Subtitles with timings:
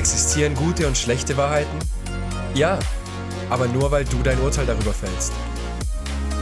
[0.00, 1.78] Existieren gute und schlechte Wahrheiten?
[2.54, 2.78] Ja,
[3.50, 5.34] aber nur weil du dein Urteil darüber fällst.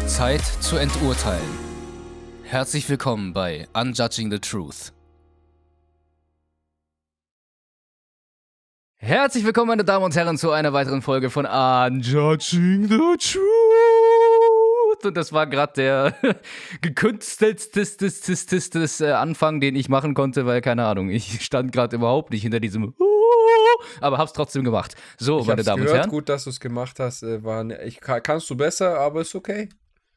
[0.07, 1.43] Zeit zu enturteilen.
[2.45, 4.93] Herzlich willkommen bei Unjudging the Truth.
[8.99, 13.43] Herzlich willkommen, meine Damen und Herren, zu einer weiteren Folge von Unjudging the Truth.
[15.05, 16.15] Und das war gerade der
[16.81, 22.43] gekünstelteste äh, Anfang, den ich machen konnte, weil, keine Ahnung, ich stand gerade überhaupt nicht
[22.43, 22.95] hinter diesem
[24.01, 24.95] aber hab's trotzdem gemacht.
[25.19, 26.11] So, Ich meine Damen und gehört, Herren.
[26.11, 27.23] gut, dass du es gemacht hast.
[27.23, 29.69] Äh, War, ne- ich, ka- kannst du besser, aber ist okay.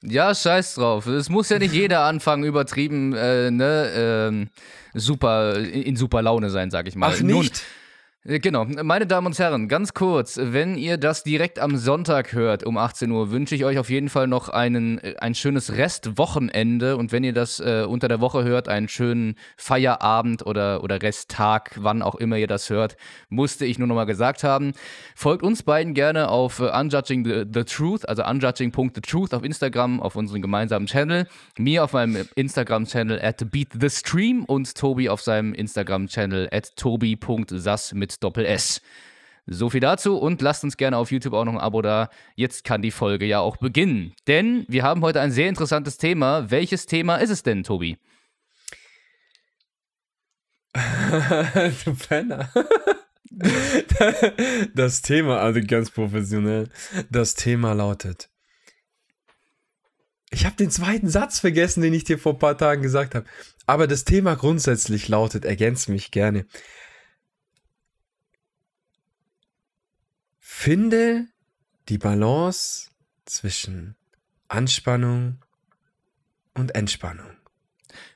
[0.04, 1.06] Ja, scheiß drauf.
[1.06, 4.50] Es muss ja nicht jeder anfangen, übertrieben, äh, ne, ähm,
[4.96, 7.14] super, in, in super Laune sein, sag ich mal.
[7.16, 7.58] Ach, Nun, nicht?
[7.58, 7.62] äh,
[8.24, 12.78] Genau, meine Damen und Herren, ganz kurz, wenn ihr das direkt am Sonntag hört um
[12.78, 16.98] 18 Uhr, wünsche ich euch auf jeden Fall noch einen, äh, ein schönes Restwochenende.
[16.98, 21.72] Und wenn ihr das äh, unter der Woche hört, einen schönen Feierabend oder, oder Resttag,
[21.78, 22.96] wann auch immer ihr das hört,
[23.30, 24.74] musste ich nur nochmal gesagt haben.
[25.16, 30.16] Folgt uns beiden gerne auf äh, Unjudging the, the Truth, also unjudging.thetruth auf Instagram, auf
[30.16, 36.76] unserem gemeinsamen Channel, mir auf meinem Instagram-Channel at beatthestream und Tobi auf seinem Instagram-Channel at
[36.76, 38.82] tobi.sass mit Doppel-S.
[39.48, 42.10] So viel dazu und lasst uns gerne auf YouTube auch noch ein Abo da.
[42.36, 44.14] Jetzt kann die Folge ja auch beginnen.
[44.28, 46.52] Denn wir haben heute ein sehr interessantes Thema.
[46.52, 47.98] Welches Thema ist es denn, Tobi?
[50.74, 52.50] du Penner.
[54.76, 56.70] Das Thema, also ganz professionell.
[57.10, 58.30] Das Thema lautet.
[60.32, 63.26] Ich habe den zweiten Satz vergessen, den ich dir vor ein paar Tagen gesagt habe.
[63.68, 66.46] Aber das Thema grundsätzlich lautet, ergänze mich gerne.
[70.64, 71.26] Finde
[71.90, 72.92] die Balance
[73.26, 73.96] zwischen
[74.48, 75.40] Anspannung
[76.54, 77.32] und Entspannung.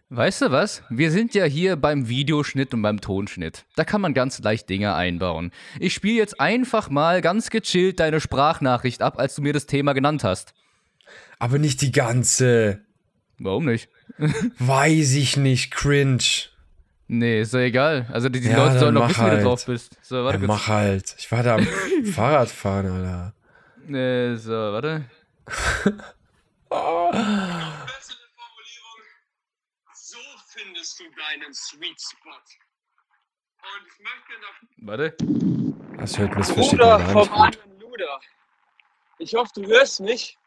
[0.10, 0.84] Weißt du was?
[0.92, 3.66] Wir sind ja hier beim Videoschnitt und beim Tonschnitt.
[3.76, 5.50] Da kann man ganz leicht Dinge einbauen.
[5.80, 9.94] Ich spiele jetzt einfach mal ganz gechillt deine Sprachnachricht ab, als du mir das Thema
[9.94, 10.54] genannt hast.
[11.40, 12.86] Aber nicht die ganze.
[13.40, 13.90] Warum nicht?
[14.60, 16.52] Weiß ich nicht, cringe.
[17.08, 18.08] Nee, ist ja egal.
[18.12, 19.46] Also die, die Ja, Leute sollen noch wissen, wie du halt.
[19.46, 19.98] drauf bist.
[20.02, 20.60] So, warte Ja, kurz.
[20.60, 21.16] mach halt.
[21.20, 21.68] Ich war da am
[22.14, 23.34] Fahrradfahren, Alter.
[23.86, 25.06] Nee, so, warte.
[26.70, 29.02] bessere Formulierung.
[29.94, 30.18] So
[30.48, 32.32] findest du deinen Sweet Spot.
[33.62, 35.98] Und ich möchte noch Warte.
[35.98, 38.20] Das hört missversteht Bruder vom anderen Luder.
[39.20, 40.38] Ich hoffe, du hörst mich.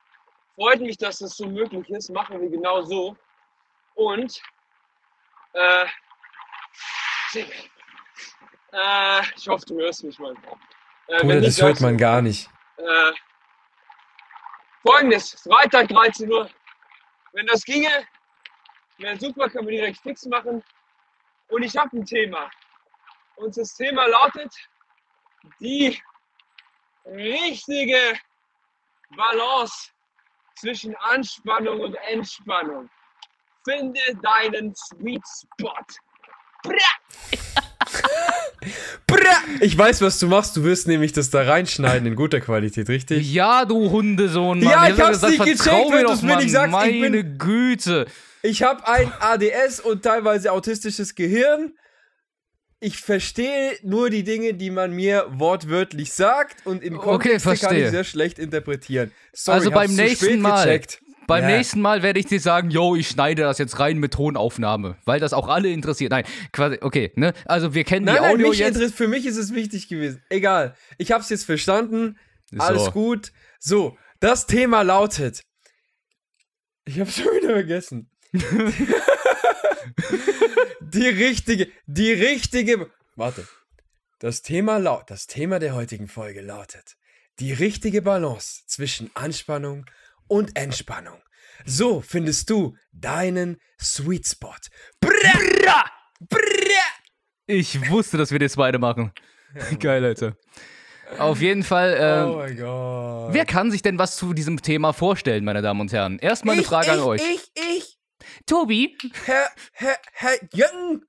[0.55, 2.11] Freut mich, dass das so möglich ist.
[2.11, 3.17] Machen wir genau so.
[3.95, 4.41] Und
[5.55, 5.87] äh,
[7.37, 10.37] äh, ich hoffe, du hörst mich, Mann.
[11.09, 12.49] Äh, Bruder, das hört man gar nicht.
[12.77, 13.13] Äh,
[14.83, 16.49] Folgendes, Freitag 13 Uhr.
[17.33, 18.07] Wenn das ginge,
[18.99, 20.63] wäre super, können wir direkt fix machen.
[21.49, 22.51] Und ich habe ein Thema.
[23.37, 24.55] Und das Thema lautet
[25.61, 26.01] die
[27.07, 28.19] richtige
[29.17, 29.91] Balance
[30.57, 32.91] zwischen Anspannung und Entspannung.
[33.65, 35.75] Finde deinen Sweet Spot.
[39.61, 40.57] Ich weiß, was du machst.
[40.57, 43.33] Du wirst nämlich das da reinschneiden in guter Qualität, richtig?
[43.33, 44.71] Ja, du Hundesohn, Mann.
[44.71, 46.69] Ja, hab ich doch hab's nicht gecheckt, wenn du's doch, mir nicht sagst.
[46.69, 48.07] Ich Meine bin- Güte.
[48.43, 51.73] Ich habe ein ADS und teilweise autistisches Gehirn.
[52.81, 57.77] Ich verstehe nur die Dinge, die man mir wortwörtlich sagt und in Okay, Kontexte kann
[57.77, 59.11] ich sehr schlecht interpretieren.
[59.33, 60.65] Sorry, Also beim nächsten Mal.
[60.65, 61.01] Gecheckt.
[61.29, 61.57] Beim Ja.
[61.59, 65.21] nächsten Mal werde ich dir sagen, yo, ich schneide das jetzt rein mit Tonaufnahme, weil
[65.21, 66.11] das auch alle interessiert.
[66.11, 67.35] Nein, quasi, okay, ne?
[67.45, 68.95] Also wir kennen Nein, die nein, Audio mich jetzt.
[68.95, 70.23] für mich ist es wichtig gewesen.
[70.31, 70.75] Egal.
[70.97, 72.19] Ich hab's jetzt verstanden.
[72.59, 72.91] Alles So.
[72.93, 73.33] gut.
[73.61, 75.43] So, das Thema lautet.
[76.87, 78.11] Ich hab's schon wieder vergessen.
[80.81, 82.91] die richtige, die richtige.
[83.17, 83.47] Warte.
[84.19, 86.97] Das Thema laut, das Thema der heutigen Folge lautet
[87.41, 89.87] die richtige Balance zwischen Anspannung
[90.29, 91.21] und Entspannung.
[91.65, 94.55] So findest du deinen Sweet Spot.
[95.01, 95.85] Bra,
[96.21, 96.39] bra.
[97.47, 99.13] Ich wusste, dass wir das beide machen.
[99.81, 100.37] Geil, Alter.
[101.19, 103.33] Auf jeden Fall, ähm, Oh mein Gott.
[103.35, 106.19] wer kann sich denn was zu diesem Thema vorstellen, meine Damen und Herren?
[106.19, 107.23] Erstmal eine Frage ich, an euch.
[107.23, 107.99] Ich, ich,
[108.45, 111.03] Tobi, Herr, Herr, Herr Jürgen.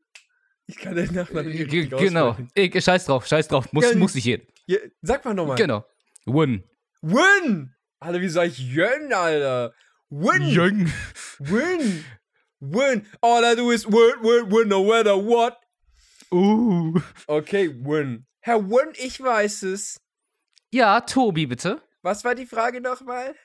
[0.68, 2.38] Ich kann den Nachnamen nicht genau.
[2.54, 3.74] Ich, scheiß drauf, scheiß drauf.
[3.74, 4.48] Muss, Ja, muss ich jeden.
[4.68, 5.58] Ja, sag mal nochmal.
[5.58, 5.84] Genau.
[6.26, 6.64] Win.
[7.02, 7.74] Win.
[8.00, 9.74] Alter, wie sag ich Jön, Alter?
[10.10, 10.48] Win.
[10.48, 10.92] Jung.
[11.40, 12.06] Win.
[12.60, 13.06] Win.
[13.22, 15.58] All I do is win, win, win, no matter what.
[16.32, 17.00] Uh.
[17.28, 18.26] Okay, win.
[18.40, 20.00] Herr Win, ich weiß es.
[20.72, 21.82] Ja, Tobi, bitte.
[22.02, 23.36] Was war die Frage nochmal?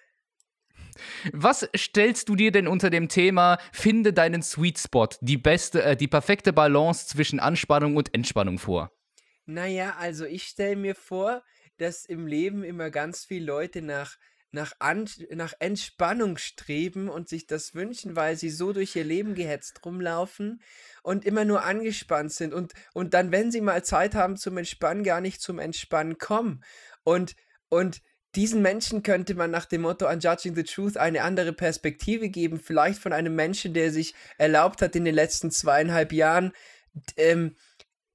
[1.32, 5.96] Was stellst du dir denn unter dem Thema Finde deinen Sweet Spot, die beste, äh,
[5.96, 8.92] die perfekte Balance zwischen Anspannung und Entspannung vor?
[9.46, 11.42] Naja, also ich stelle mir vor,
[11.78, 14.16] dass im Leben immer ganz viele Leute nach,
[14.54, 19.34] nach, An nach Entspannung streben und sich das wünschen, weil sie so durch ihr Leben
[19.34, 20.62] gehetzt rumlaufen
[21.02, 25.04] und immer nur angespannt sind und, und dann, wenn sie mal Zeit haben zum Entspannen,
[25.04, 26.64] gar nicht zum Entspannen kommen.
[27.02, 27.36] Und,
[27.68, 28.00] und
[28.34, 33.00] diesen Menschen könnte man nach dem Motto Unjudging the Truth eine andere Perspektive geben, vielleicht
[33.00, 36.52] von einem Menschen, der sich erlaubt hat, in den letzten zweieinhalb Jahren
[37.16, 37.56] ähm,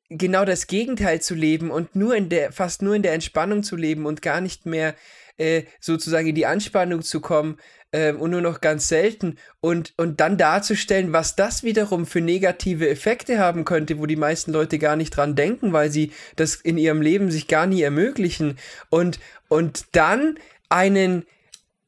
[0.09, 3.75] genau das Gegenteil zu leben und nur in der, fast nur in der Entspannung zu
[3.75, 4.95] leben und gar nicht mehr
[5.39, 7.57] äh, sozusagen in die Anspannung zu kommen
[7.91, 9.37] äh, und nur noch ganz selten.
[9.61, 14.51] Und, und dann darzustellen, was das wiederum für negative Effekte haben könnte, wo die meisten
[14.51, 18.57] Leute gar nicht dran denken, weil sie das in ihrem Leben sich gar nie ermöglichen.
[18.89, 20.37] Und, und dann
[20.69, 21.25] einen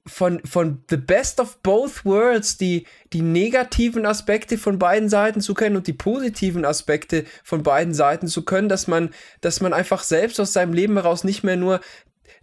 [0.07, 5.54] von, von The Best of Both Worlds die, die negativen Aspekte von beiden Seiten zu
[5.54, 9.12] kennen und die positiven Aspekte von beiden Seiten zu können, dass man,
[9.42, 11.81] dass man einfach selbst aus seinem Leben heraus nicht mehr nur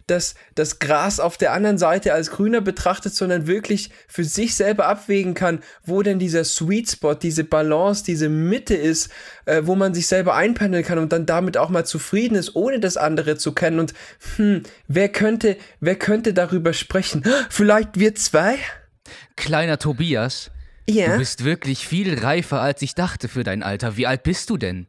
[0.07, 4.87] das, das Gras auf der anderen Seite als grüner betrachtet, sondern wirklich für sich selber
[4.87, 9.11] abwägen kann, wo denn dieser Sweet Spot, diese Balance, diese Mitte ist,
[9.45, 12.79] äh, wo man sich selber einpendeln kann und dann damit auch mal zufrieden ist, ohne
[12.79, 13.79] das andere zu kennen.
[13.79, 13.93] Und
[14.37, 17.23] hm, wer könnte, wer könnte darüber sprechen?
[17.49, 18.57] Vielleicht wir zwei?
[19.35, 20.49] Kleiner Tobias,
[20.87, 21.11] Ja.
[21.11, 23.95] du bist wirklich viel reifer, als ich dachte für dein Alter.
[23.95, 24.87] Wie alt bist du denn?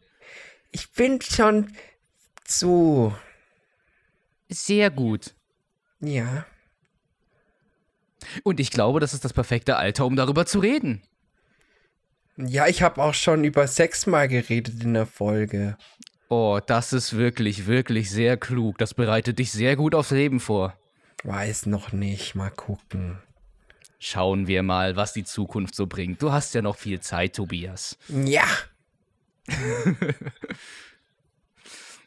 [0.72, 1.68] Ich bin schon
[2.46, 3.14] so.
[4.50, 5.34] Sehr gut.
[6.00, 6.44] Ja.
[8.42, 11.02] Und ich glaube, das ist das perfekte Alter, um darüber zu reden.
[12.36, 15.76] Ja, ich habe auch schon über Sex mal geredet in der Folge.
[16.28, 18.78] Oh, das ist wirklich, wirklich sehr klug.
[18.78, 20.76] Das bereitet dich sehr gut aufs Leben vor.
[21.24, 23.18] Weiß noch nicht, mal gucken.
[23.98, 26.22] Schauen wir mal, was die Zukunft so bringt.
[26.22, 27.98] Du hast ja noch viel Zeit, Tobias.
[28.08, 28.46] Ja.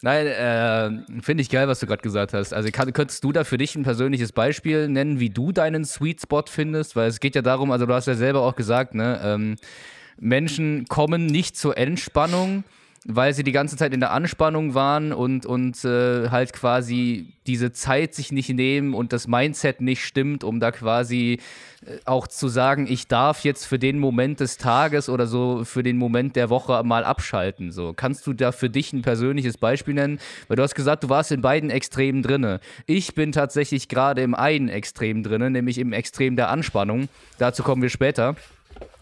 [0.03, 2.53] Nein, äh, finde ich geil, was du gerade gesagt hast.
[2.53, 6.19] Also kann, könntest du da für dich ein persönliches Beispiel nennen, wie du deinen Sweet
[6.19, 6.97] Spot findest?
[6.97, 9.55] Weil es geht ja darum, also du hast ja selber auch gesagt, ne, ähm,
[10.19, 12.65] Menschen kommen nicht zur Entspannung,
[13.05, 17.73] weil sie die ganze Zeit in der Anspannung waren und, und äh, halt quasi diese
[17.73, 21.39] Zeit sich nicht nehmen und das Mindset nicht stimmt, um da quasi
[21.85, 25.83] äh, auch zu sagen, ich darf jetzt für den Moment des Tages oder so für
[25.83, 27.71] den Moment der Woche mal abschalten.
[27.73, 30.19] So, kannst du da für dich ein persönliches Beispiel nennen?
[30.47, 32.61] Weil du hast gesagt, du warst in beiden Extremen drinne.
[32.85, 37.09] Ich bin tatsächlich gerade im einen Extrem drinne, nämlich im Extrem der Anspannung.
[37.37, 38.35] Dazu kommen wir später.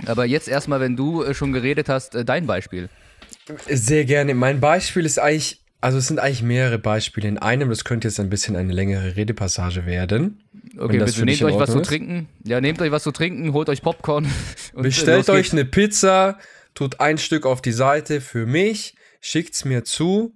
[0.07, 2.89] Aber jetzt erstmal, wenn du äh, schon geredet hast, äh, dein Beispiel.
[3.67, 4.33] Sehr gerne.
[4.33, 7.69] Mein Beispiel ist eigentlich, also es sind eigentlich mehrere Beispiele in einem.
[7.69, 10.43] Das könnte jetzt ein bisschen eine längere Redepassage werden.
[10.77, 12.29] Okay, das bitte nehmt euch was zu trinken.
[12.43, 14.25] Ja, nehmt euch was zu trinken, holt euch Popcorn.
[14.73, 16.37] und, Bestellt euch eine Pizza,
[16.73, 20.35] tut ein Stück auf die Seite für mich, schickt's mir zu.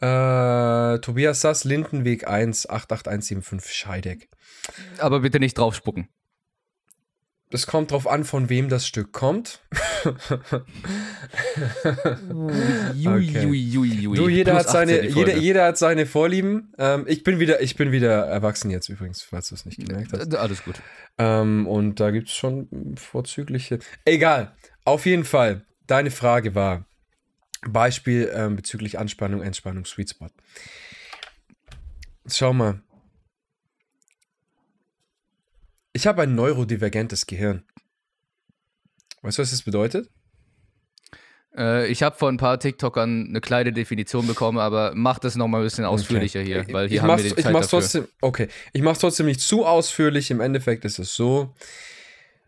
[0.00, 4.28] Äh, Tobias Sass, Lindenweg 1, 88175 Scheideck.
[4.98, 6.08] Aber bitte nicht draufspucken.
[7.50, 9.60] Das kommt drauf an, von wem das Stück kommt.
[13.08, 14.14] Okay.
[14.14, 15.30] Du, jeder hat seine, 18 die Folge.
[15.30, 16.72] jeder, jeder hat seine Vorlieben.
[16.78, 20.12] Ähm, ich bin wieder, ich bin wieder erwachsen jetzt übrigens, falls du es nicht gemerkt
[20.12, 20.32] hast.
[20.32, 20.76] Äh, Alles gut.
[21.18, 23.78] Ähm, und da gibt es schon vorzügliche.
[24.04, 24.54] Egal.
[24.84, 25.64] Auf jeden Fall.
[25.86, 26.86] Deine Frage war
[27.66, 30.28] Beispiel ähm, bezüglich Anspannung, Entspannung, Sweet Spot.
[32.26, 32.82] Schau mal.
[35.98, 37.64] Ich habe ein neurodivergentes Gehirn.
[39.22, 40.08] Weißt du, was das bedeutet?
[41.56, 45.60] Äh, ich habe von ein paar TikTokern eine kleine Definition bekommen, aber mach das nochmal
[45.60, 47.80] ein bisschen ausführlicher hier, weil hier ich haben wir die ich Zeit mach's dafür.
[47.80, 48.46] trotzdem, okay.
[48.72, 50.30] Ich mach's trotzdem nicht zu ausführlich.
[50.30, 51.52] Im Endeffekt ist es so,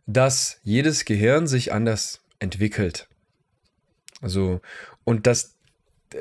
[0.07, 3.09] dass jedes Gehirn sich anders entwickelt.
[4.21, 4.61] Also,
[5.03, 5.57] und dass,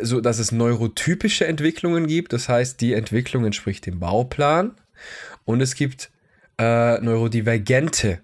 [0.01, 2.33] so, dass es neurotypische Entwicklungen gibt.
[2.33, 4.75] Das heißt, die Entwicklung entspricht dem Bauplan.
[5.45, 6.09] Und es gibt
[6.59, 8.19] äh, neurodivergente.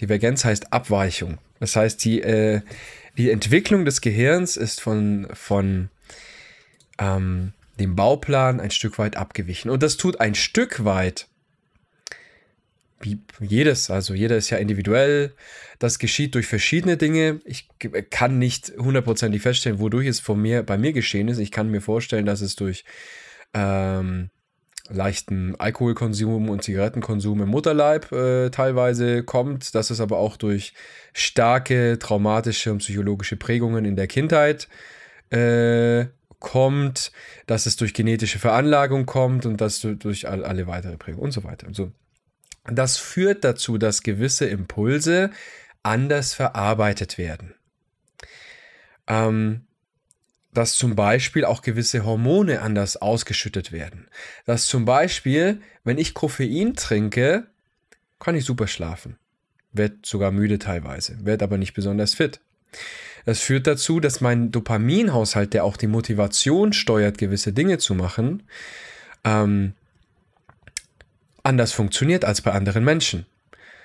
[0.00, 1.38] Divergenz heißt Abweichung.
[1.60, 2.60] Das heißt, die, äh,
[3.16, 5.88] die Entwicklung des Gehirns ist von, von
[6.98, 9.70] ähm, dem Bauplan ein Stück weit abgewichen.
[9.70, 11.28] Und das tut ein Stück weit
[13.00, 15.34] wie jedes, also jeder ist ja individuell.
[15.78, 17.40] Das geschieht durch verschiedene Dinge.
[17.44, 17.68] Ich
[18.10, 21.38] kann nicht hundertprozentig feststellen, wodurch es von mir, bei mir geschehen ist.
[21.38, 22.84] Ich kann mir vorstellen, dass es durch
[23.52, 24.30] ähm,
[24.88, 30.74] leichten Alkoholkonsum und Zigarettenkonsum im Mutterleib äh, teilweise kommt, dass es aber auch durch
[31.12, 34.68] starke traumatische und psychologische Prägungen in der Kindheit
[35.30, 36.06] äh,
[36.38, 37.12] kommt,
[37.46, 41.32] dass es durch genetische Veranlagung kommt und dass du durch all, alle weitere Prägungen und
[41.32, 41.66] so weiter.
[41.66, 41.92] Also,
[42.68, 45.30] das führt dazu, dass gewisse Impulse
[45.82, 47.54] anders verarbeitet werden.
[49.06, 49.65] Ähm,
[50.56, 54.08] dass zum Beispiel auch gewisse Hormone anders ausgeschüttet werden.
[54.46, 57.46] Dass zum Beispiel, wenn ich Koffein trinke,
[58.18, 59.16] kann ich super schlafen.
[59.72, 62.40] Werd sogar müde teilweise, werd aber nicht besonders fit.
[63.26, 68.44] Das führt dazu, dass mein Dopaminhaushalt, der auch die Motivation steuert, gewisse Dinge zu machen,
[69.24, 69.74] ähm,
[71.42, 73.26] anders funktioniert als bei anderen Menschen.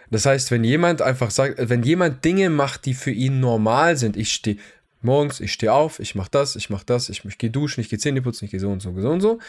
[0.10, 4.16] Das heißt, wenn jemand einfach sagt, wenn jemand Dinge macht, die für ihn normal sind,
[4.16, 4.58] ich stehe
[5.04, 7.90] morgens, ich stehe auf, ich mache das, ich mache das, ich, ich gehe duschen, ich
[7.90, 9.40] gehe Zähne putzen, ich gehe so und so, so und so,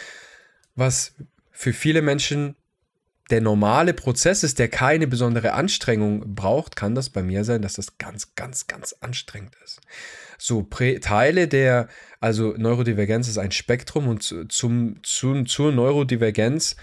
[0.75, 1.14] was
[1.50, 2.56] für viele Menschen
[3.30, 7.75] der normale Prozess ist, der keine besondere Anstrengung braucht, kann das bei mir sein, dass
[7.75, 9.80] das ganz, ganz, ganz anstrengend ist.
[10.38, 11.88] So Prä Teile der,
[12.21, 16.76] also Neurodivergenz ist ein Spektrum und zum, zum, zur Neurodivergenz äh,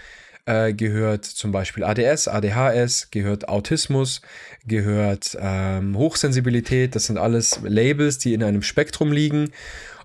[0.72, 4.20] gehört zum Beispiel ADS, ADHS, gehört Autismus,
[4.66, 6.94] gehört ähm, Hochsensibilität.
[6.94, 9.52] Das sind alles Labels, die in einem Spektrum liegen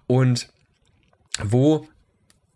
[0.08, 0.50] und
[1.44, 1.88] wo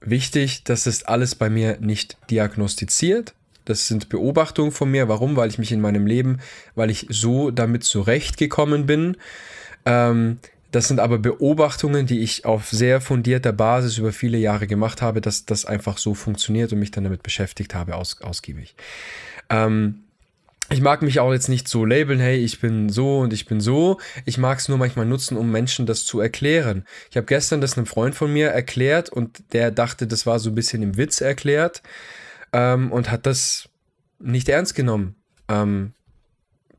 [0.01, 3.33] wichtig, das ist alles bei mir nicht diagnostiziert.
[3.65, 5.07] Das sind Beobachtungen von mir.
[5.07, 5.35] Warum?
[5.35, 6.39] Weil ich mich in meinem Leben,
[6.75, 9.17] weil ich so damit zurechtgekommen bin.
[9.85, 10.39] Ähm,
[10.71, 15.21] das sind aber Beobachtungen, die ich auf sehr fundierter Basis über viele Jahre gemacht habe,
[15.21, 18.75] dass das einfach so funktioniert und mich dann damit beschäftigt habe, aus, ausgiebig.
[19.49, 20.03] Ähm,
[20.71, 23.59] ich mag mich auch jetzt nicht so labeln, hey, ich bin so und ich bin
[23.59, 23.99] so.
[24.25, 26.85] Ich mag es nur manchmal nutzen, um Menschen das zu erklären.
[27.09, 30.51] Ich habe gestern das einem Freund von mir erklärt und der dachte, das war so
[30.51, 31.81] ein bisschen im Witz erklärt
[32.53, 33.69] ähm, und hat das
[34.19, 35.15] nicht ernst genommen.
[35.47, 35.93] Ähm,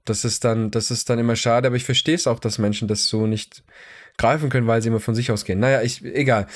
[0.04, 2.88] das ist dann, das ist dann immer schade, aber ich verstehe es auch, dass Menschen
[2.88, 3.62] das so nicht
[4.16, 5.60] greifen können, weil sie immer von sich ausgehen.
[5.60, 6.46] Naja, ich, egal.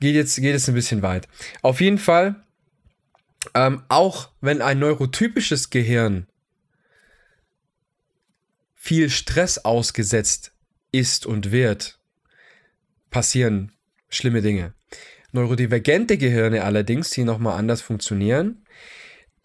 [0.00, 1.28] Geht jetzt, geht jetzt ein bisschen weit.
[1.62, 2.36] Auf jeden Fall,
[3.54, 6.26] ähm, auch wenn ein neurotypisches Gehirn
[8.74, 10.52] viel Stress ausgesetzt
[10.92, 11.98] ist und wird,
[13.10, 13.72] passieren
[14.08, 14.72] schlimme Dinge.
[15.32, 18.64] Neurodivergente Gehirne allerdings, die nochmal anders funktionieren,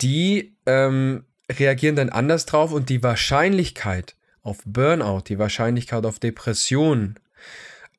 [0.02, 7.16] die ähm, reagieren dann anders drauf und die Wahrscheinlichkeit auf Burnout, die Wahrscheinlichkeit auf Depression,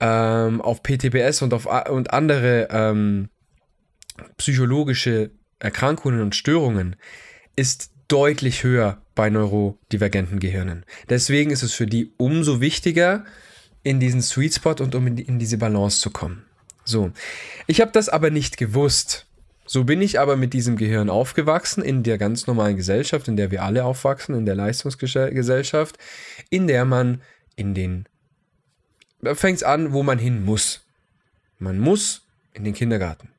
[0.00, 3.28] ähm, auf PTBS und auf und andere ähm,
[4.36, 6.96] psychologische Erkrankungen und Störungen
[7.56, 10.84] ist deutlich höher bei neurodivergenten Gehirnen.
[11.08, 13.24] Deswegen ist es für die umso wichtiger,
[13.82, 16.44] in diesen Sweet Spot und um in, in diese Balance zu kommen.
[16.84, 17.12] So,
[17.68, 19.25] ich habe das aber nicht gewusst.
[19.66, 23.50] So bin ich aber mit diesem Gehirn aufgewachsen, in der ganz normalen Gesellschaft, in der
[23.50, 25.98] wir alle aufwachsen, in der Leistungsgesellschaft,
[26.50, 27.20] in der man
[27.56, 28.06] in den.
[29.20, 30.82] Da fängt es an, wo man hin muss.
[31.58, 33.30] Man muss in den Kindergarten.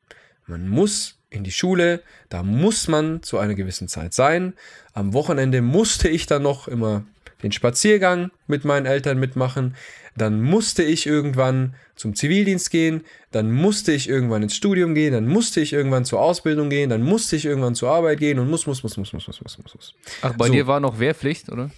[0.46, 2.02] Man muss in die Schule.
[2.28, 4.54] Da muss man zu einer gewissen Zeit sein.
[4.92, 7.04] Am Wochenende musste ich dann noch immer
[7.42, 9.76] den Spaziergang mit meinen Eltern mitmachen.
[10.16, 15.26] Dann musste ich irgendwann zum Zivildienst gehen, dann musste ich irgendwann ins Studium gehen, dann
[15.26, 18.66] musste ich irgendwann zur Ausbildung gehen, dann musste ich irgendwann zur Arbeit gehen und muss,
[18.66, 19.74] muss, muss, muss, muss, muss, muss, muss.
[19.74, 19.94] muss.
[20.22, 20.52] Ach, bei so.
[20.52, 21.70] dir war noch Wehrpflicht, oder?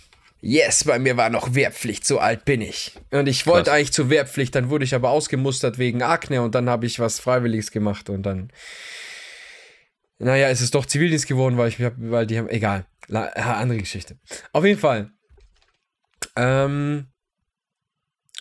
[0.42, 2.94] Yes, bei mir war noch Wehrpflicht, so alt bin ich.
[3.10, 6.70] Und ich wollte eigentlich zur Wehrpflicht, dann wurde ich aber ausgemustert wegen Akne und dann
[6.70, 8.50] habe ich was Freiwilliges gemacht und dann.
[10.18, 12.48] Naja, es ist doch Zivildienst geworden, weil ich weil die haben.
[12.48, 12.86] Egal.
[13.10, 14.18] andere Geschichte.
[14.52, 15.10] Auf jeden Fall.
[16.36, 17.08] Ähm,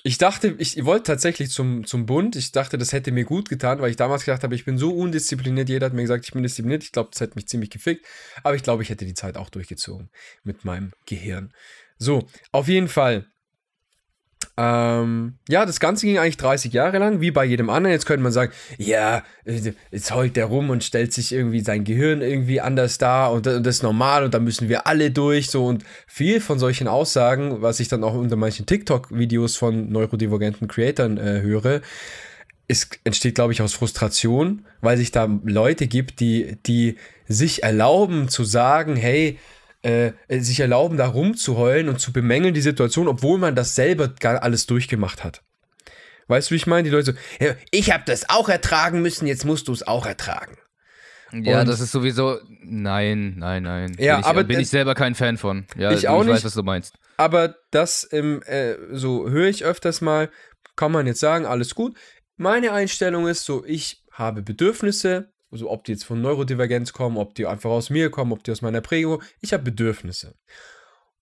[0.04, 2.36] ich dachte, ich wollte tatsächlich zum, zum Bund.
[2.36, 4.92] Ich dachte, das hätte mir gut getan, weil ich damals gedacht habe, ich bin so
[4.92, 5.68] undiszipliniert.
[5.68, 6.84] Jeder hat mir gesagt, ich bin diszipliniert.
[6.84, 8.06] Ich glaube, das hätte mich ziemlich gefickt.
[8.44, 10.10] Aber ich glaube, ich hätte die Zeit auch durchgezogen
[10.44, 11.54] mit meinem Gehirn.
[11.98, 13.26] So, auf jeden Fall
[14.62, 17.94] ähm, ja, das Ganze ging eigentlich 30 Jahre lang, wie bei jedem anderen.
[17.94, 22.22] Jetzt könnte man sagen, ja, jetzt heult der rum und stellt sich irgendwie sein Gehirn
[22.22, 25.50] irgendwie anders dar und, das ist normal und da müssen wir alle durch.
[25.50, 30.68] So und viel von solchen Aussagen, was ich dann auch unter manchen TikTok-Videos von neurodivergenten
[30.68, 31.80] Creatoren äh, höre,
[32.68, 36.98] es entsteht, glaube ich, aus Frustration, weil sich da Leute gibt, die, die
[37.30, 39.40] sich erlauben zu sagen, hey,
[39.82, 44.44] äh, sich erlauben, da rumzuheulen und zu bemängeln die Situation, obwohl man das selber gar
[44.44, 45.42] alles durchgemacht hat.
[46.28, 46.84] Weißt du, wie ich meine?
[46.84, 50.58] Die Leute so, ich habe das auch ertragen müssen, jetzt musst du es auch ertragen.
[51.32, 53.96] Ja, und das ist sowieso, nein, nein, nein.
[54.00, 55.66] Ja, bin ich, aber bin ich selber kein Fan von.
[55.78, 56.36] Ja, ich auch ich nicht.
[56.36, 56.96] weiß, was du meinst.
[57.18, 60.30] Aber das, ähm, äh, so höre ich öfters mal,
[60.76, 61.96] kann man jetzt sagen, alles gut.
[62.38, 67.36] Meine Einstellung ist so, ich habe Bedürfnisse, also ob die jetzt von Neurodivergenz kommen, ob
[67.36, 70.36] die einfach aus mir kommen, ob die aus meiner Prägung, ich habe Bedürfnisse.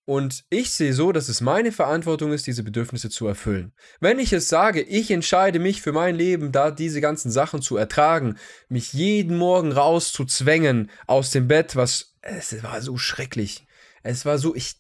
[0.06, 3.74] Und ich sehe so, dass es meine Verantwortung ist, diese Bedürfnisse zu erfüllen.
[4.00, 7.76] Wenn ich es sage, ich entscheide mich für mein Leben, da diese ganzen Sachen zu
[7.76, 8.38] ertragen,
[8.70, 13.68] mich jeden Morgen rauszuzwängen aus dem Bett, was es war so schrecklich.
[14.02, 14.76] Es war so ich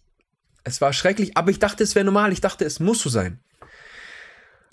[0.63, 3.41] es war schrecklich, aber ich dachte, es wäre normal, ich dachte, es muss so sein.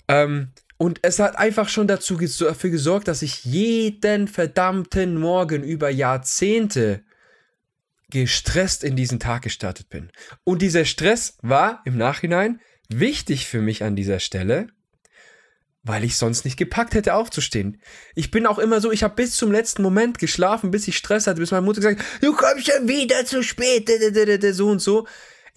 [0.07, 5.89] Ähm, Und es hat einfach schon dazu dafür gesorgt, dass ich jeden verdammten Morgen über
[5.89, 7.03] Jahrzehnte
[8.09, 10.11] gestresst in diesen Tag gestartet bin.
[10.43, 14.67] Und dieser Stress war im Nachhinein wichtig für mich an dieser Stelle,
[15.83, 17.81] weil ich sonst nicht gepackt hätte aufzustehen.
[18.15, 21.27] Ich bin auch immer so, ich habe bis zum letzten Moment geschlafen, bis ich Stress
[21.27, 23.89] hatte, bis meine Mutter gesagt du kommst schon wieder zu spät,
[24.53, 25.07] so und so.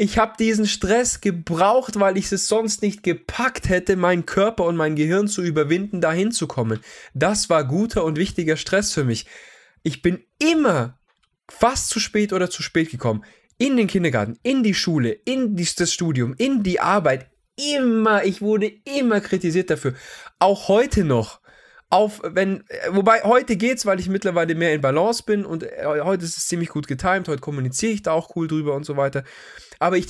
[0.01, 4.77] Ich habe diesen Stress gebraucht, weil ich es sonst nicht gepackt hätte, meinen Körper und
[4.77, 6.79] mein Gehirn zu überwinden, dahin zu kommen.
[7.15, 9.27] Das war guter und wichtiger Stress für mich.
[9.83, 11.01] Ich bin immer
[11.51, 13.25] fast zu spät oder zu spät gekommen.
[13.59, 17.29] In den Kindergarten, in die Schule, in das Studium, in die Arbeit.
[17.57, 19.95] Immer, ich wurde immer kritisiert dafür.
[20.39, 21.41] Auch heute noch
[21.91, 26.25] auf, wenn, wobei heute geht's, weil ich mittlerweile mehr in Balance bin und äh, heute
[26.25, 29.25] ist es ziemlich gut getimt, heute kommuniziere ich da auch cool drüber und so weiter.
[29.79, 30.09] Aber ich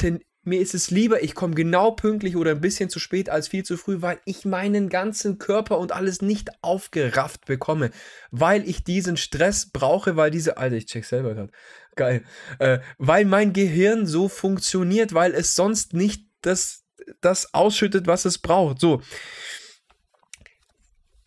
[0.49, 3.65] mir ist es lieber, ich komme genau pünktlich oder ein bisschen zu spät als viel
[3.65, 7.91] zu früh, weil ich meinen ganzen Körper und alles nicht aufgerafft bekomme,
[8.31, 11.53] weil ich diesen Stress brauche, weil diese, Alter, ich check selber gerade,
[11.95, 12.25] geil,
[12.59, 16.85] äh, weil mein Gehirn so funktioniert, weil es sonst nicht das,
[17.21, 18.81] das ausschüttet, was es braucht.
[18.81, 19.03] So.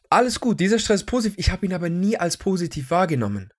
[0.10, 3.52] Alles gut, dieser Stress ist positiv, ich habe ihn aber nie als positiv wahrgenommen.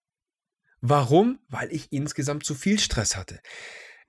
[0.80, 1.38] Warum?
[1.48, 3.38] Weil ich insgesamt zu viel Stress hatte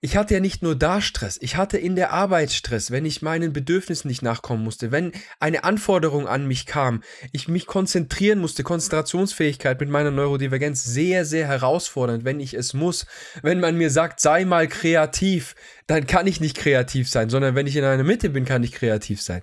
[0.04, 3.22] ich hatte ja nicht nur da Stress, ich hatte in der Arbeit Stress, wenn ich
[3.22, 8.64] meinen Bedürfnissen nicht nachkommen musste, wenn eine Anforderung an mich kam, ich mich konzentrieren musste,
[8.64, 13.06] Konzentrationsfähigkeit mit meiner Neurodivergenz sehr, sehr herausfordernd, wenn ich es muss.
[13.44, 15.56] Wenn man mir sagt, sei mal kreativ,
[15.88, 18.74] dann kann ich nicht kreativ sein, sondern wenn ich in einer Mitte bin, kann ich
[18.74, 19.42] kreativ sein.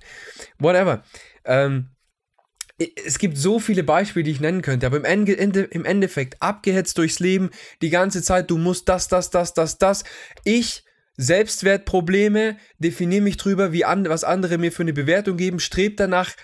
[0.59, 1.05] Whatever.
[1.47, 1.89] Ähm,
[2.81, 6.97] es gibt so viele Beispiele, die ich nennen könnte, aber im, Ende, im Endeffekt abgehetzt
[6.97, 7.51] durchs Leben,
[7.83, 10.05] die ganze Zeit, du musst das, das, das, das, das.
[10.45, 10.85] Ich,
[11.17, 16.35] Selbstwertprobleme, definiere mich drüber, wie an, was andere mir für eine Bewertung geben, strebe danach,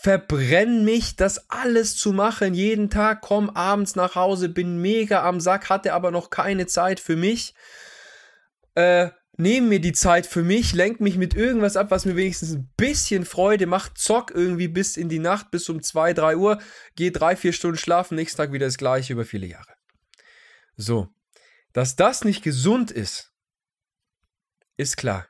[0.00, 5.38] verbrenn mich, das alles zu machen, jeden Tag, komm abends nach Hause, bin mega am
[5.40, 7.54] Sack, hatte aber noch keine Zeit für mich.
[8.74, 12.52] Äh, nehme mir die Zeit für mich, lenke mich mit irgendwas ab, was mir wenigstens
[12.52, 16.60] ein bisschen Freude macht, zock irgendwie bis in die Nacht, bis um 2, 3 Uhr,
[16.96, 19.74] gehe drei, vier Stunden schlafen, nächsten Tag wieder das gleiche über viele Jahre.
[20.76, 21.08] So,
[21.72, 23.32] dass das nicht gesund ist,
[24.76, 25.28] ist klar.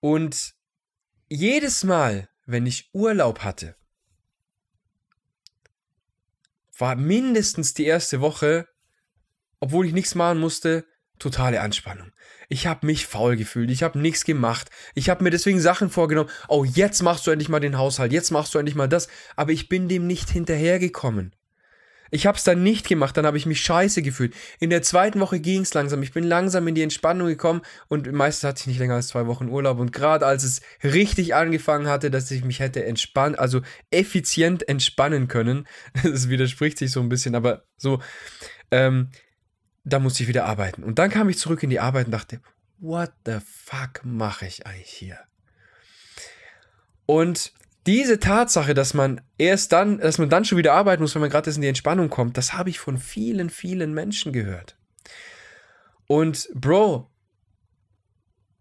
[0.00, 0.54] Und
[1.28, 3.76] jedes Mal, wenn ich Urlaub hatte,
[6.78, 8.69] war mindestens die erste Woche
[9.60, 10.84] obwohl ich nichts machen musste,
[11.18, 12.10] totale Anspannung.
[12.48, 14.70] Ich habe mich faul gefühlt, ich habe nichts gemacht.
[14.94, 16.30] Ich habe mir deswegen Sachen vorgenommen.
[16.48, 19.08] Oh, jetzt machst du endlich mal den Haushalt, jetzt machst du endlich mal das.
[19.36, 21.32] Aber ich bin dem nicht hinterhergekommen.
[22.10, 24.34] Ich habe es dann nicht gemacht, dann habe ich mich scheiße gefühlt.
[24.58, 26.02] In der zweiten Woche ging es langsam.
[26.02, 29.26] Ich bin langsam in die Entspannung gekommen und meistens hatte ich nicht länger als zwei
[29.26, 29.78] Wochen Urlaub.
[29.78, 33.60] Und gerade als es richtig angefangen hatte, dass ich mich hätte entspannen, also
[33.92, 35.68] effizient entspannen können,
[36.02, 38.00] das widerspricht sich so ein bisschen, aber so,
[38.72, 39.10] ähm,
[39.84, 40.82] da musste ich wieder arbeiten.
[40.82, 42.40] Und dann kam ich zurück in die Arbeit und dachte,
[42.78, 45.18] what the fuck mache ich eigentlich hier?
[47.06, 47.52] Und
[47.86, 51.30] diese Tatsache, dass man erst dann, dass man dann schon wieder arbeiten muss, wenn man
[51.30, 54.76] gerade in die Entspannung kommt, das habe ich von vielen, vielen Menschen gehört.
[56.06, 57.10] Und Bro,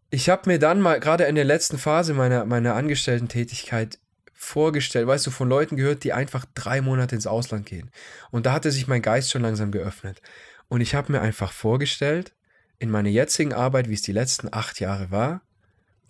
[0.10, 4.00] ich habe mir dann mal gerade in der letzten Phase meiner, meiner Angestellten-Tätigkeit
[4.34, 7.92] vorgestellt, weißt du, von Leuten gehört, die einfach drei Monate ins Ausland gehen.
[8.32, 10.22] Und da hatte sich mein Geist schon langsam geöffnet.
[10.70, 12.34] Und ich habe mir einfach vorgestellt,
[12.78, 15.42] in meiner jetzigen Arbeit, wie es die letzten acht Jahre war,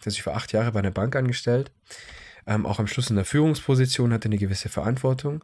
[0.06, 1.72] also ich war acht Jahre bei einer Bank angestellt,
[2.46, 5.44] ähm, auch am Schluss in der Führungsposition, hatte eine gewisse Verantwortung.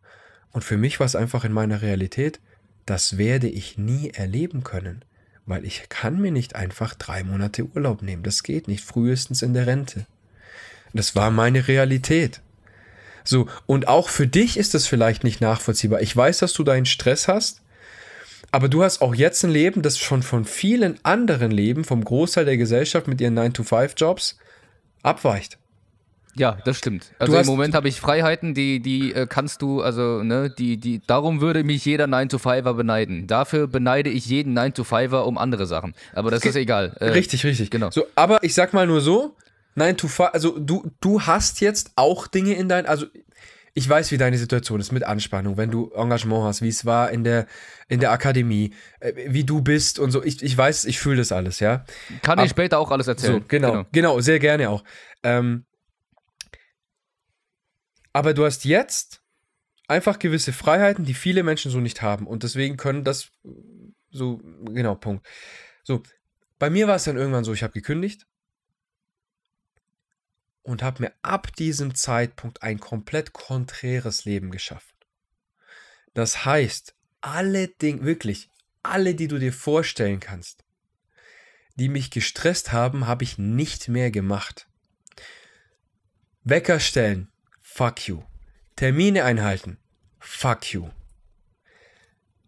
[0.52, 2.40] Und für mich war es einfach in meiner Realität,
[2.86, 5.04] das werde ich nie erleben können,
[5.46, 8.24] weil ich kann mir nicht einfach drei Monate Urlaub nehmen.
[8.24, 10.06] Das geht nicht, frühestens in der Rente.
[10.94, 12.42] Das war meine Realität.
[13.24, 16.02] So, und auch für dich ist das vielleicht nicht nachvollziehbar.
[16.02, 17.62] Ich weiß, dass du deinen Stress hast,
[18.56, 22.46] aber du hast auch jetzt ein Leben, das schon von vielen anderen Leben, vom Großteil
[22.46, 24.38] der Gesellschaft mit ihren 9-to-5-Jobs
[25.04, 25.58] abweicht.
[26.38, 27.12] Ja, das stimmt.
[27.20, 31.02] Also im Moment habe ich Freiheiten, die, die äh, kannst du, also, ne, die, die,
[31.06, 33.28] darum würde mich jeder 9-to-5er beneiden.
[33.28, 35.94] Dafür beneide ich jeden 9-to-5er um andere Sachen.
[36.14, 36.96] Aber das ist egal.
[37.02, 37.72] Äh, richtig, richtig.
[37.72, 37.92] Genau.
[37.92, 39.36] So, aber ich sag mal nur so,
[39.76, 43.06] 9 to 5, also du, du hast jetzt auch Dinge in dein, also
[43.78, 47.12] ich weiß, wie deine Situation ist mit Anspannung, wenn du Engagement hast, wie es war
[47.12, 47.46] in der,
[47.90, 50.24] in der Akademie, äh, wie du bist und so.
[50.24, 51.86] Ich, ich weiß, ich fühle das alles, ja.
[52.22, 53.42] Kann Ab, ich später auch alles erzählen.
[53.42, 54.86] So, genau, genau, genau, sehr gerne auch.
[55.24, 55.66] Ähm,
[58.14, 59.22] aber du hast jetzt
[59.90, 62.28] einfach gewisse Freiheiten, die viele Menschen so nicht haben.
[62.28, 63.32] Und deswegen können das
[64.10, 64.40] so,
[64.72, 65.28] genau, Punkt.
[65.84, 66.02] So,
[66.60, 68.26] bei mir war es dann irgendwann so, ich habe gekündigt.
[70.66, 74.96] Und habe mir ab diesem Zeitpunkt ein komplett konträres Leben geschaffen.
[76.14, 78.50] Das heißt, alle Dinge, wirklich,
[78.82, 80.66] alle, die du dir vorstellen kannst,
[81.76, 84.68] die mich gestresst haben, habe ich nicht mehr gemacht.
[86.44, 88.24] Wecker stellen, fuck you.
[88.76, 89.78] Termine einhalten,
[90.20, 90.90] fuck you.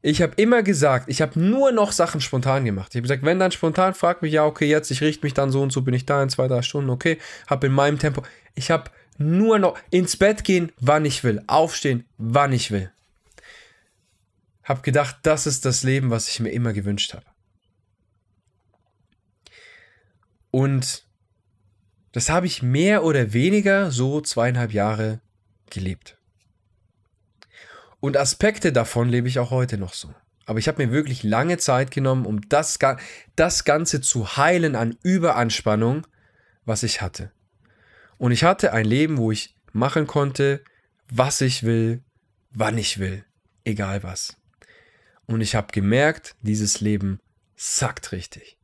[0.02, 2.90] Ich habe immer gesagt, ich habe nur noch Sachen spontan gemacht.
[2.92, 5.52] Ich habe gesagt, wenn dann spontan, frag mich, ja, okay, jetzt, ich richte mich dann
[5.52, 8.22] so und so, bin ich da in zwei, drei Stunden, okay, habe in meinem Tempo.
[8.56, 12.92] Ich habe nur noch ins Bett gehen, wann ich will, aufstehen, wann ich will.
[14.64, 17.26] Hab gedacht, das ist das Leben, was ich mir immer gewünscht habe.
[20.52, 21.06] Und
[22.12, 25.22] das habe ich mehr oder weniger so zweieinhalb Jahre
[25.70, 26.17] gelebt.
[28.00, 30.14] Und Aspekte davon lebe ich auch heute noch so.
[30.46, 32.80] Aber ich habe mir wirklich lange Zeit genommen, um das,
[33.36, 36.08] das Ganze zu heilen an Überanspannung,
[36.66, 37.32] was ich hatte.
[38.18, 40.64] Und ich hatte ein Leben, wo ich machen konnte,
[41.10, 42.02] was ich will,
[42.52, 43.26] wann ich will,
[43.66, 44.38] egal was.
[45.26, 47.20] Und ich habe gemerkt, dieses Leben
[47.56, 48.58] sackt richtig.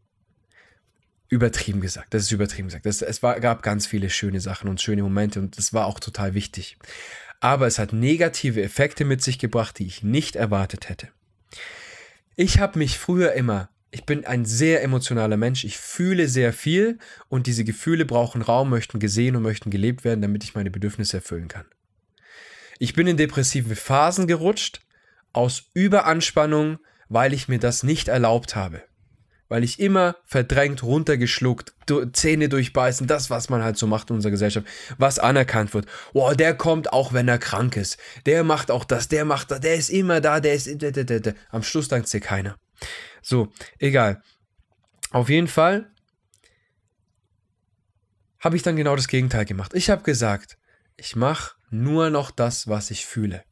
[1.28, 2.86] Übertrieben gesagt, das ist übertrieben gesagt.
[2.86, 6.00] Das, es war, gab ganz viele schöne Sachen und schöne Momente und das war auch
[6.00, 6.78] total wichtig.
[7.44, 11.10] Aber es hat negative Effekte mit sich gebracht, die ich nicht erwartet hätte.
[12.38, 17.00] Ich habe mich früher immer, ich bin ein sehr emotionaler Mensch, ich fühle sehr viel
[17.28, 21.18] und diese Gefühle brauchen Raum, möchten gesehen und möchten gelebt werden, damit ich meine Bedürfnisse
[21.18, 21.66] erfüllen kann.
[22.80, 24.80] Ich bin in depressive Phasen gerutscht,
[25.34, 26.80] aus Überanspannung,
[27.10, 28.84] weil ich mir das nicht erlaubt habe.
[29.54, 31.76] Weil ich immer verdrängt, runtergeschluckt,
[32.14, 34.66] Zähne durchbeißen, das, was man halt so macht in unserer Gesellschaft,
[34.98, 35.86] was anerkannt wird.
[36.12, 38.00] Boah, der kommt auch, wenn er krank ist.
[38.26, 40.68] Der macht auch das, der macht das, der ist immer da, der ist.
[41.52, 42.58] Am Schluss dankt dir keiner.
[43.22, 44.24] So, egal.
[45.12, 45.88] Auf jeden Fall
[48.40, 49.76] habe ich dann genau das Gegenteil gemacht.
[49.76, 50.58] Ich habe gesagt,
[50.98, 53.44] ich mache nur noch das, was ich fühle.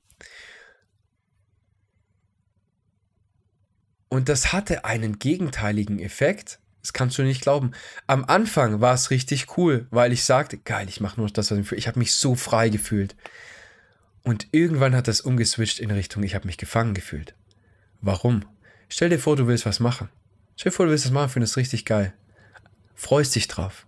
[4.12, 6.60] Und das hatte einen gegenteiligen Effekt.
[6.82, 7.72] Das kannst du nicht glauben.
[8.08, 11.58] Am Anfang war es richtig cool, weil ich sagte, geil, ich mache nur das, was
[11.58, 11.80] ich fühle.
[11.80, 13.16] Ich habe mich so frei gefühlt.
[14.24, 17.36] Und irgendwann hat das umgeswitcht in Richtung, ich habe mich gefangen gefühlt.
[18.02, 18.44] Warum?
[18.90, 20.10] Stell dir vor, du willst was machen.
[20.58, 22.14] Stell dir vor, du willst was machen, findest es richtig geil.
[22.96, 23.88] Freust dich drauf.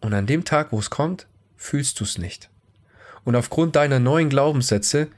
[0.00, 2.48] Und an dem Tag, wo es kommt, fühlst du es nicht.
[3.24, 5.08] Und aufgrund deiner neuen Glaubenssätze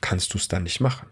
[0.00, 1.08] kannst du es dann nicht machen.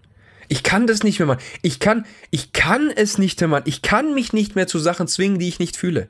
[0.48, 1.42] Ich kann das nicht mehr machen.
[1.62, 3.64] Ich kann, ich kann es nicht mehr machen.
[3.66, 6.08] Ich kann mich nicht mehr zu Sachen zwingen, die ich nicht fühle.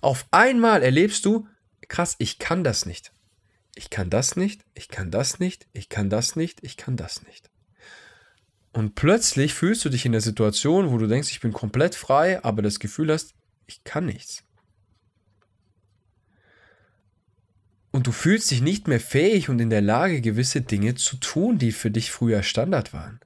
[0.00, 1.48] Auf einmal erlebst du,
[1.88, 3.12] krass, ich kann das nicht.
[3.74, 7.22] Ich kann das nicht, ich kann das nicht, ich kann das nicht, ich kann das
[7.24, 7.50] nicht.
[8.72, 12.42] Und plötzlich fühlst du dich in der Situation, wo du denkst, ich bin komplett frei,
[12.42, 13.34] aber das Gefühl hast,
[13.66, 14.45] ich kann nichts.
[17.96, 21.56] Und du fühlst dich nicht mehr fähig und in der Lage, gewisse Dinge zu tun,
[21.56, 23.20] die für dich früher Standard waren.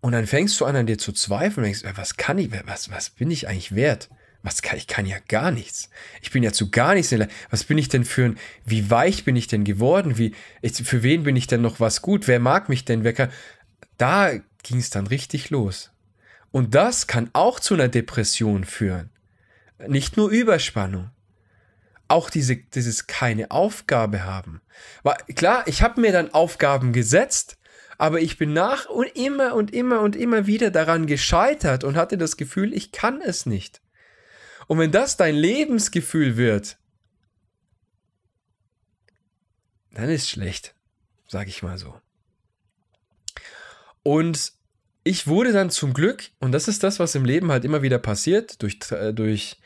[0.00, 2.92] Und dann fängst du an, an dir zu zweifeln und denkst, was kann ich, was,
[2.92, 4.10] was bin ich eigentlich wert?
[4.44, 5.90] Was kann, ich kann ja gar nichts.
[6.22, 7.12] Ich bin ja zu gar nichts.
[7.50, 10.18] Was bin ich denn für ein, wie weich bin ich denn geworden?
[10.18, 12.28] Wie, für wen bin ich denn noch was gut?
[12.28, 13.02] Wer mag mich denn?
[13.02, 13.32] Wer kann,
[13.98, 14.30] da
[14.62, 15.90] ging es dann richtig los.
[16.52, 19.10] Und das kann auch zu einer Depression führen.
[19.88, 21.10] Nicht nur Überspannung
[22.08, 24.60] auch diese, dieses keine Aufgabe haben.
[25.02, 27.58] War, klar, ich habe mir dann Aufgaben gesetzt,
[27.98, 32.18] aber ich bin nach und immer und immer und immer wieder daran gescheitert und hatte
[32.18, 33.80] das Gefühl, ich kann es nicht.
[34.66, 36.78] Und wenn das dein Lebensgefühl wird,
[39.92, 40.74] dann ist schlecht,
[41.28, 42.00] sage ich mal so.
[44.02, 44.52] Und
[45.04, 47.98] ich wurde dann zum Glück, und das ist das, was im Leben halt immer wieder
[47.98, 49.58] passiert, durch, äh, durch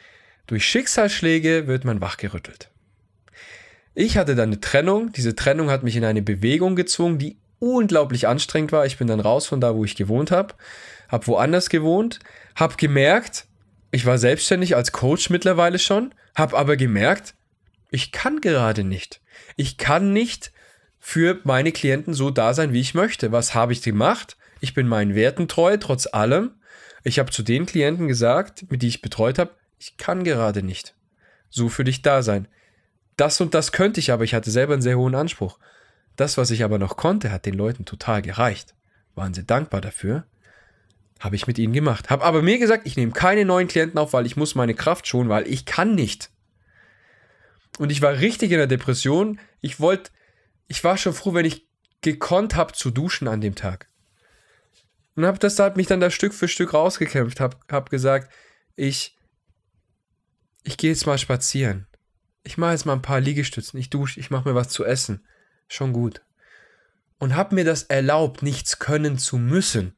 [0.48, 2.70] durch Schicksalsschläge wird man wachgerüttelt.
[3.94, 5.12] Ich hatte dann eine Trennung.
[5.12, 8.86] Diese Trennung hat mich in eine Bewegung gezwungen, die unglaublich anstrengend war.
[8.86, 10.54] Ich bin dann raus von da, wo ich gewohnt habe,
[11.08, 12.18] habe woanders gewohnt,
[12.54, 13.46] habe gemerkt,
[13.90, 17.34] ich war selbstständig als Coach mittlerweile schon, habe aber gemerkt,
[17.90, 19.20] ich kann gerade nicht.
[19.56, 20.52] Ich kann nicht
[20.98, 23.32] für meine Klienten so da sein, wie ich möchte.
[23.32, 24.36] Was habe ich gemacht?
[24.60, 26.52] Ich bin meinen Werten treu, trotz allem.
[27.02, 30.94] Ich habe zu den Klienten gesagt, mit die ich betreut habe, ich kann gerade nicht
[31.50, 32.48] so für dich da sein.
[33.16, 35.58] Das und das könnte ich, aber ich hatte selber einen sehr hohen Anspruch.
[36.16, 38.74] Das, was ich aber noch konnte, hat den Leuten total gereicht.
[39.14, 40.24] Waren sie dankbar dafür.
[41.20, 42.10] Habe ich mit ihnen gemacht.
[42.10, 45.06] Habe aber mir gesagt, ich nehme keine neuen Klienten auf, weil ich muss meine Kraft
[45.06, 46.30] schonen, weil ich kann nicht.
[47.78, 49.40] Und ich war richtig in der Depression.
[49.60, 50.10] Ich wollte,
[50.68, 51.66] ich war schon froh, wenn ich
[52.00, 53.88] gekonnt habe zu duschen an dem Tag.
[55.16, 57.40] Und habe deshalb mich dann da Stück für Stück rausgekämpft.
[57.40, 58.32] Habe hab gesagt,
[58.76, 59.17] ich
[60.64, 61.86] ich gehe jetzt mal spazieren.
[62.44, 65.20] ich mache jetzt mal ein paar Liegestützen, ich dusche, ich mache mir was zu essen.
[65.68, 66.22] Schon gut.
[67.18, 69.92] Und habe mir das erlaubt, nichts können zu müssen.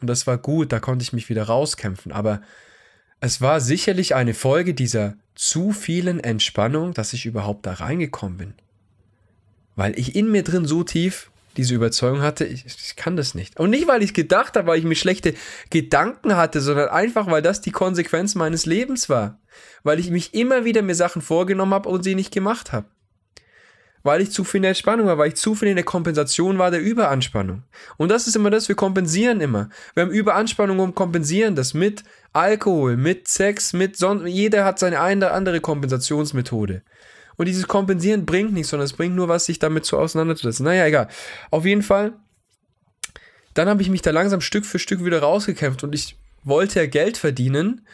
[0.00, 2.10] Und das war gut, da konnte ich mich wieder rauskämpfen.
[2.10, 2.42] Aber
[3.20, 8.54] es war sicherlich eine Folge dieser zu vielen Entspannung, dass ich überhaupt da reingekommen bin.
[9.76, 13.58] Weil ich in mir drin so tief diese Überzeugung hatte, ich, ich kann das nicht.
[13.58, 15.34] Und nicht, weil ich gedacht habe, weil ich mir schlechte
[15.70, 19.38] Gedanken hatte, sondern einfach, weil das die Konsequenz meines Lebens war.
[19.82, 22.86] Weil ich mich immer wieder mir Sachen vorgenommen habe und sie nicht gemacht habe.
[24.02, 26.58] Weil ich zu viel in der Entspannung war, weil ich zu viel in der Kompensation
[26.58, 27.62] war der Überanspannung.
[27.96, 29.70] Und das ist immer das, wir kompensieren immer.
[29.94, 34.26] Wir haben Überanspannung und kompensieren das mit Alkohol, mit Sex, mit sonst.
[34.26, 36.82] Jeder hat seine eine oder andere Kompensationsmethode.
[37.36, 40.64] Und dieses Kompensieren bringt nichts, sondern es bringt nur was, sich damit so auseinanderzusetzen.
[40.64, 41.08] Naja, egal.
[41.50, 42.14] Auf jeden Fall,
[43.54, 46.86] dann habe ich mich da langsam Stück für Stück wieder rausgekämpft und ich wollte ja
[46.86, 47.86] Geld verdienen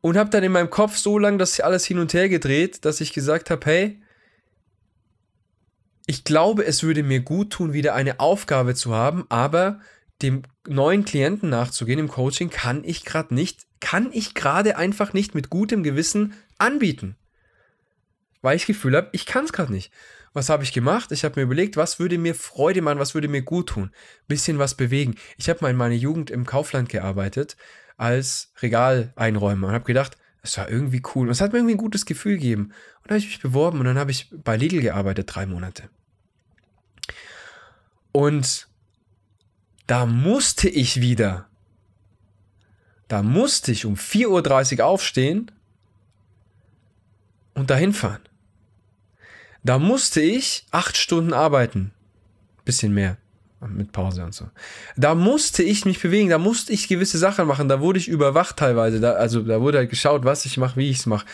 [0.00, 3.00] und habe dann in meinem Kopf so lange das alles hin und her gedreht, dass
[3.00, 4.00] ich gesagt habe, hey,
[6.06, 9.80] ich glaube, es würde mir gut tun, wieder eine Aufgabe zu haben, aber
[10.22, 15.34] dem neuen Klienten nachzugehen im Coaching kann ich gerade nicht, kann ich gerade einfach nicht
[15.34, 17.16] mit gutem Gewissen anbieten
[18.42, 19.92] weil ich das Gefühl habe, ich kann es gerade nicht.
[20.32, 21.10] Was habe ich gemacht?
[21.12, 23.90] Ich habe mir überlegt, was würde mir Freude machen, was würde mir gut tun?
[24.28, 25.16] Bisschen was bewegen.
[25.36, 27.56] Ich habe mal in meiner Jugend im Kaufland gearbeitet
[27.96, 31.26] als Regaleinräumer und habe gedacht, es war irgendwie cool.
[31.26, 32.72] Und es hat mir irgendwie ein gutes Gefühl gegeben.
[33.02, 35.88] Und dann habe ich mich beworben und dann habe ich bei Lidl gearbeitet, drei Monate.
[38.12, 38.68] Und
[39.86, 41.48] da musste ich wieder,
[43.08, 45.50] da musste ich um 4.30 Uhr aufstehen
[47.54, 48.27] und dahin fahren.
[49.62, 51.92] Da musste ich acht Stunden arbeiten.
[52.64, 53.16] Bisschen mehr.
[53.60, 54.48] Mit Pause und so.
[54.96, 58.56] Da musste ich mich bewegen, da musste ich gewisse Sachen machen, da wurde ich überwacht
[58.56, 59.00] teilweise.
[59.00, 61.26] Da, also da wurde halt geschaut, was ich mache, wie ich es mache.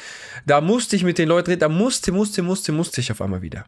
[0.46, 3.42] Da musste ich mit den Leuten reden, da musste, musste, musste, musste ich auf einmal
[3.42, 3.66] wieder.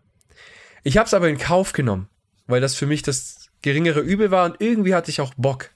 [0.84, 2.08] Ich habe es aber in Kauf genommen,
[2.46, 5.70] weil das für mich das geringere Übel war und irgendwie hatte ich auch Bock.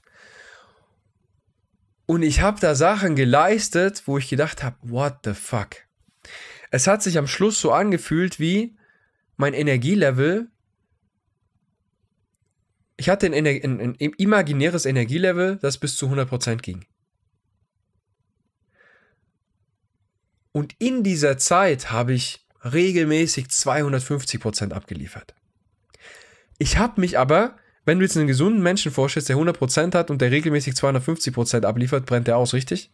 [2.07, 5.75] Und ich habe da Sachen geleistet, wo ich gedacht habe, what the fuck.
[6.71, 8.75] Es hat sich am Schluss so angefühlt wie
[9.35, 10.49] mein Energielevel.
[12.95, 16.85] Ich hatte ein, ein, ein imaginäres Energielevel, das bis zu 100% ging.
[20.53, 25.33] Und in dieser Zeit habe ich regelmäßig 250% abgeliefert.
[26.57, 30.21] Ich habe mich aber, wenn du jetzt einen gesunden Menschen vorstellst, der 100% hat und
[30.21, 32.91] der regelmäßig 250% abliefert, brennt der aus, richtig?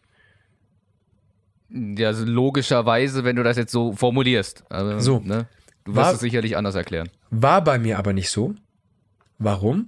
[1.70, 4.64] Ja, also logischerweise, wenn du das jetzt so formulierst.
[4.70, 5.20] Also, so.
[5.20, 5.46] Ne?
[5.84, 7.10] Du wirst war, es sicherlich anders erklären.
[7.30, 8.54] War bei mir aber nicht so.
[9.38, 9.86] Warum?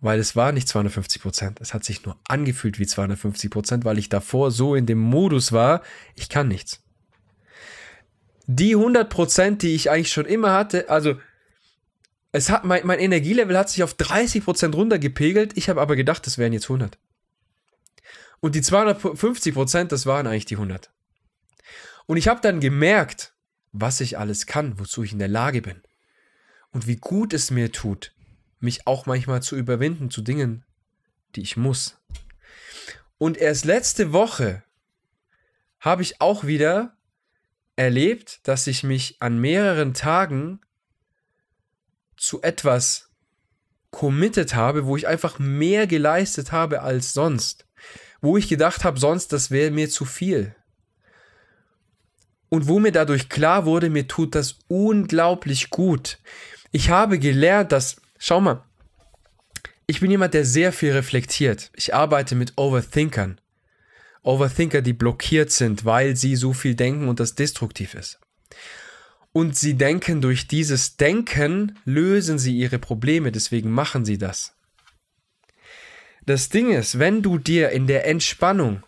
[0.00, 1.60] Weil es war nicht 250 Prozent.
[1.60, 5.52] Es hat sich nur angefühlt wie 250 Prozent, weil ich davor so in dem Modus
[5.52, 5.82] war,
[6.14, 6.82] ich kann nichts.
[8.46, 11.16] Die 100 Prozent, die ich eigentlich schon immer hatte, also
[12.32, 15.56] es hat, mein, mein Energielevel hat sich auf 30 Prozent runtergepegelt.
[15.56, 16.96] Ich habe aber gedacht, das wären jetzt 100.
[18.40, 20.90] Und die 250 Prozent, das waren eigentlich die 100.
[22.06, 23.34] Und ich habe dann gemerkt,
[23.72, 25.82] was ich alles kann, wozu ich in der Lage bin.
[26.72, 28.12] Und wie gut es mir tut,
[28.58, 30.64] mich auch manchmal zu überwinden zu Dingen,
[31.34, 31.98] die ich muss.
[33.18, 34.62] Und erst letzte Woche
[35.78, 36.96] habe ich auch wieder
[37.76, 40.60] erlebt, dass ich mich an mehreren Tagen
[42.16, 43.10] zu etwas
[43.90, 47.66] committed habe, wo ich einfach mehr geleistet habe als sonst
[48.20, 50.54] wo ich gedacht habe, sonst das wäre mir zu viel.
[52.48, 56.18] Und wo mir dadurch klar wurde, mir tut das unglaublich gut.
[56.72, 58.64] Ich habe gelernt, dass, schau mal,
[59.86, 61.70] ich bin jemand, der sehr viel reflektiert.
[61.74, 63.40] Ich arbeite mit Overthinkern.
[64.22, 68.20] Overthinker, die blockiert sind, weil sie so viel denken und das destruktiv ist.
[69.32, 74.54] Und sie denken, durch dieses Denken lösen sie ihre Probleme, deswegen machen sie das.
[76.30, 78.84] Das Ding ist, wenn du dir in der Entspannung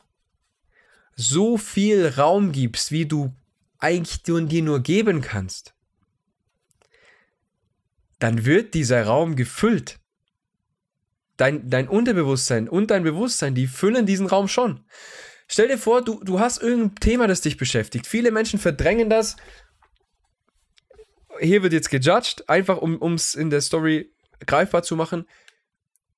[1.16, 3.34] so viel Raum gibst, wie du
[3.80, 5.74] eigentlich dir nur geben kannst,
[8.20, 9.98] dann wird dieser Raum gefüllt.
[11.36, 14.84] Dein, dein Unterbewusstsein und dein Bewusstsein, die füllen diesen Raum schon.
[15.48, 18.06] Stell dir vor, du, du hast irgendein Thema, das dich beschäftigt.
[18.06, 19.34] Viele Menschen verdrängen das.
[21.40, 24.12] Hier wird jetzt gejudged, einfach um es in der Story
[24.46, 25.26] greifbar zu machen.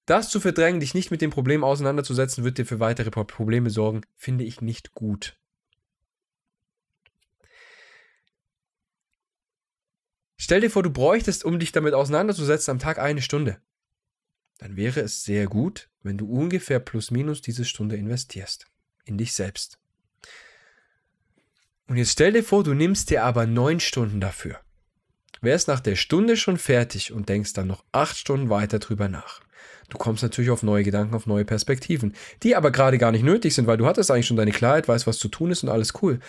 [0.07, 4.03] Das zu verdrängen, dich nicht mit dem Problem auseinanderzusetzen, wird dir für weitere Probleme sorgen,
[4.17, 5.39] finde ich nicht gut.
[10.37, 13.63] Stell dir vor, du bräuchtest, um dich damit auseinanderzusetzen, am Tag eine Stunde.
[14.59, 18.67] Dann wäre es sehr gut, wenn du ungefähr plus minus diese Stunde investierst.
[19.07, 19.79] In dich selbst.
[21.87, 24.64] Und jetzt stell dir vor, du nimmst dir aber neun Stunden dafür.
[25.45, 29.41] Wärst nach der Stunde schon fertig und denkst dann noch acht Stunden weiter drüber nach.
[29.89, 33.55] Du kommst natürlich auf neue Gedanken, auf neue Perspektiven, die aber gerade gar nicht nötig
[33.55, 35.93] sind, weil du hattest eigentlich schon deine Klarheit, weißt, was zu tun ist und alles
[36.03, 36.21] cool.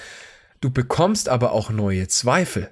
[0.61, 2.69] Du bekommst aber auch neue Zweifel.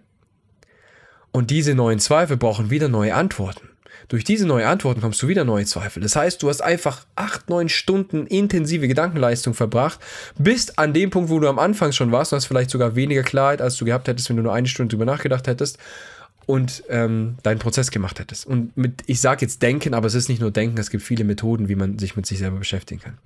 [1.31, 3.69] Und diese neuen Zweifel brauchen wieder neue Antworten.
[4.09, 6.03] Durch diese neuen Antworten kommst du wieder neue Zweifel.
[6.03, 9.99] Das heißt, du hast einfach acht, neun Stunden intensive Gedankenleistung verbracht,
[10.37, 13.23] bist an dem Punkt, wo du am Anfang schon warst und hast vielleicht sogar weniger
[13.23, 15.79] Klarheit, als du gehabt hättest, wenn du nur eine Stunde drüber nachgedacht hättest
[16.45, 18.45] und ähm, deinen Prozess gemacht hättest.
[18.45, 21.23] Und mit, ich sage jetzt denken, aber es ist nicht nur denken, es gibt viele
[21.23, 23.17] Methoden, wie man sich mit sich selber beschäftigen kann.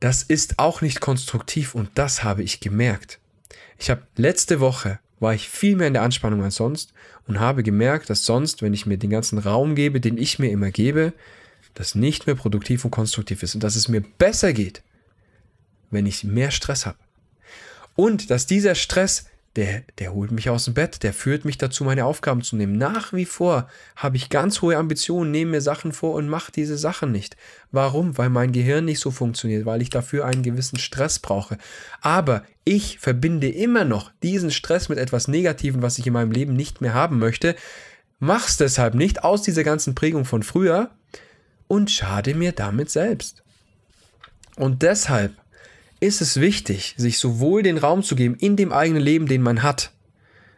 [0.00, 3.20] Das ist auch nicht konstruktiv und das habe ich gemerkt.
[3.78, 6.92] Ich habe letzte Woche war ich viel mehr in der Anspannung als sonst
[7.28, 10.50] und habe gemerkt, dass sonst, wenn ich mir den ganzen Raum gebe, den ich mir
[10.50, 11.12] immer gebe,
[11.74, 14.82] das nicht mehr produktiv und konstruktiv ist und dass es mir besser geht,
[15.90, 16.98] wenn ich mehr Stress habe.
[17.94, 21.84] Und dass dieser Stress der, der holt mich aus dem Bett, der führt mich dazu,
[21.84, 22.78] meine Aufgaben zu nehmen.
[22.78, 26.78] Nach wie vor habe ich ganz hohe Ambitionen, nehme mir Sachen vor und mache diese
[26.78, 27.36] Sachen nicht.
[27.70, 28.16] Warum?
[28.16, 31.58] Weil mein Gehirn nicht so funktioniert, weil ich dafür einen gewissen Stress brauche.
[32.00, 36.54] Aber ich verbinde immer noch diesen Stress mit etwas Negativen, was ich in meinem Leben
[36.54, 37.54] nicht mehr haben möchte,
[38.20, 40.90] mach's deshalb nicht aus dieser ganzen Prägung von früher
[41.68, 43.42] und schade mir damit selbst.
[44.56, 45.34] Und deshalb
[46.02, 49.62] ist es wichtig, sich sowohl den Raum zu geben in dem eigenen Leben, den man
[49.62, 49.92] hat,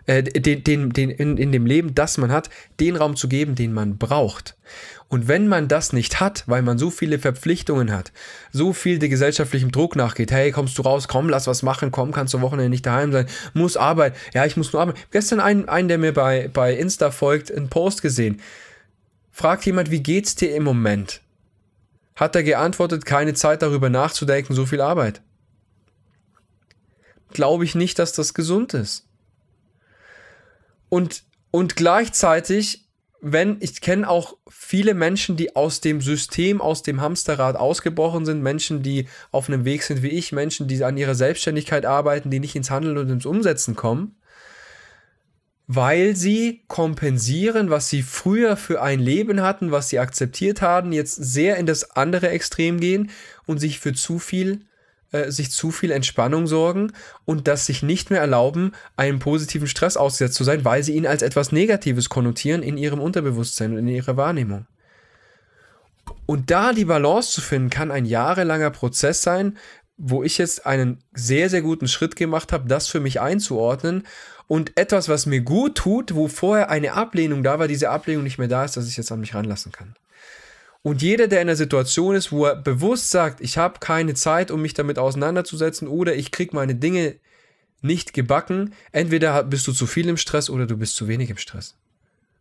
[0.07, 2.48] äh, den, den, den, in, in dem Leben, das man hat,
[2.80, 4.57] den Raum zu geben, den man braucht.
[5.09, 8.11] Und wenn man das nicht hat, weil man so viele Verpflichtungen hat,
[8.52, 12.11] so viel der gesellschaftlichem Druck nachgeht, hey, kommst du raus, komm, lass was machen, komm,
[12.12, 14.98] kannst du Wochenende nicht daheim sein, muss arbeiten, ja, ich muss nur arbeiten.
[15.11, 18.40] Gestern einen, einen der mir bei, bei Insta folgt, einen Post gesehen.
[19.30, 21.20] Fragt jemand, wie geht's dir im Moment?
[22.16, 25.20] Hat er geantwortet, keine Zeit darüber nachzudenken, so viel Arbeit
[27.35, 29.07] glaube ich nicht, dass das gesund ist.
[30.88, 32.87] Und, und gleichzeitig,
[33.20, 38.42] wenn, ich kenne auch viele Menschen, die aus dem System, aus dem Hamsterrad ausgebrochen sind,
[38.42, 42.40] Menschen, die auf einem Weg sind wie ich, Menschen, die an ihrer Selbstständigkeit arbeiten, die
[42.40, 44.16] nicht ins Handeln und ins Umsetzen kommen,
[45.66, 51.14] weil sie kompensieren, was sie früher für ein Leben hatten, was sie akzeptiert haben, jetzt
[51.14, 53.11] sehr in das andere Extrem gehen
[53.47, 54.66] und sich für zu viel
[55.14, 56.92] äh, sich zu viel Entspannung sorgen
[57.24, 61.07] und das sich nicht mehr erlauben, einem positiven Stress ausgesetzt zu sein, weil sie ihn
[61.07, 64.66] als etwas Negatives konnotieren in ihrem Unterbewusstsein und in ihrer Wahrnehmung.
[66.27, 69.57] Und da die Balance zu finden, kann ein jahrelanger Prozess sein,
[69.96, 74.03] wo ich jetzt einen sehr, sehr guten Schritt gemacht habe, das für mich einzuordnen
[74.48, 78.38] und etwas, was mir gut tut, wo vorher eine Ablehnung da war, diese Ablehnung nicht
[78.38, 79.94] mehr da ist, dass ich jetzt an mich ranlassen kann.
[80.85, 84.51] Und jeder, der in einer Situation ist, wo er bewusst sagt, ich habe keine Zeit,
[84.51, 87.14] um mich damit auseinanderzusetzen oder ich kriege meine Dinge
[87.81, 91.38] nicht gebacken, entweder bist du zu viel im Stress oder du bist zu wenig im
[91.38, 91.75] Stress.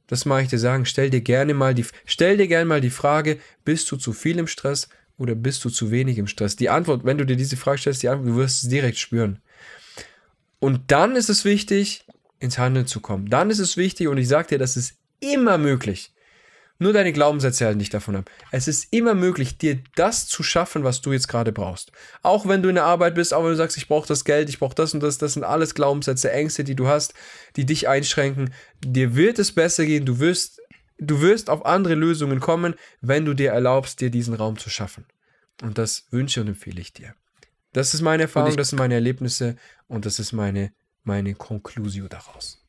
[0.08, 0.86] Das mag ich dir sagen.
[0.86, 4.38] Stell dir gerne mal die, stell dir gerne mal die Frage, bist du zu viel
[4.38, 6.58] im Stress oder bist du zu wenig im Stress?
[6.58, 9.39] Die Antwort, wenn du dir diese Frage stellst, die Antwort, du wirst es direkt spüren.
[10.60, 12.06] Und dann ist es wichtig,
[12.39, 13.29] ins Handeln zu kommen.
[13.29, 16.12] Dann ist es wichtig, und ich sage dir, das ist immer möglich,
[16.84, 18.30] nur deine Glaubenssätze halten dich davon ab.
[18.52, 21.91] Es ist immer möglich, dir das zu schaffen, was du jetzt gerade brauchst.
[22.22, 24.50] Auch wenn du in der Arbeit bist, auch wenn du sagst, ich brauche das Geld,
[24.50, 27.15] ich brauche das und das, das sind alles Glaubenssätze, Ängste, die du hast,
[27.56, 28.54] die dich einschränken.
[28.86, 30.62] Dir wird es besser gehen, du wirst,
[31.00, 35.06] du wirst auf andere Lösungen kommen, wenn du dir erlaubst, dir diesen Raum zu schaffen.
[35.62, 37.15] Und das wünsche und empfehle ich dir.
[37.72, 39.56] Das ist meine Erfahrung, das sind meine Erlebnisse
[39.88, 42.62] und das ist meine, meine Conclusio daraus.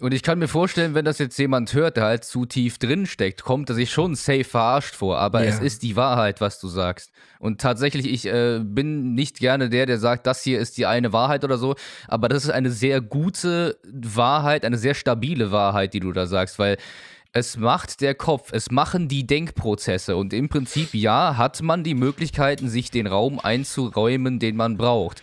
[0.00, 3.06] Und ich kann mir vorstellen, wenn das jetzt jemand hört, der halt zu tief drin
[3.06, 5.18] steckt, kommt er sich schon safe verarscht vor.
[5.18, 5.50] Aber ja.
[5.50, 7.12] es ist die Wahrheit, was du sagst.
[7.38, 11.12] Und tatsächlich, ich äh, bin nicht gerne der, der sagt, das hier ist die eine
[11.12, 11.76] Wahrheit oder so.
[12.08, 16.58] Aber das ist eine sehr gute Wahrheit, eine sehr stabile Wahrheit, die du da sagst,
[16.58, 16.76] weil
[17.32, 21.94] es macht der Kopf, es machen die Denkprozesse und im Prinzip ja, hat man die
[21.94, 25.20] Möglichkeiten, sich den Raum einzuräumen, den man braucht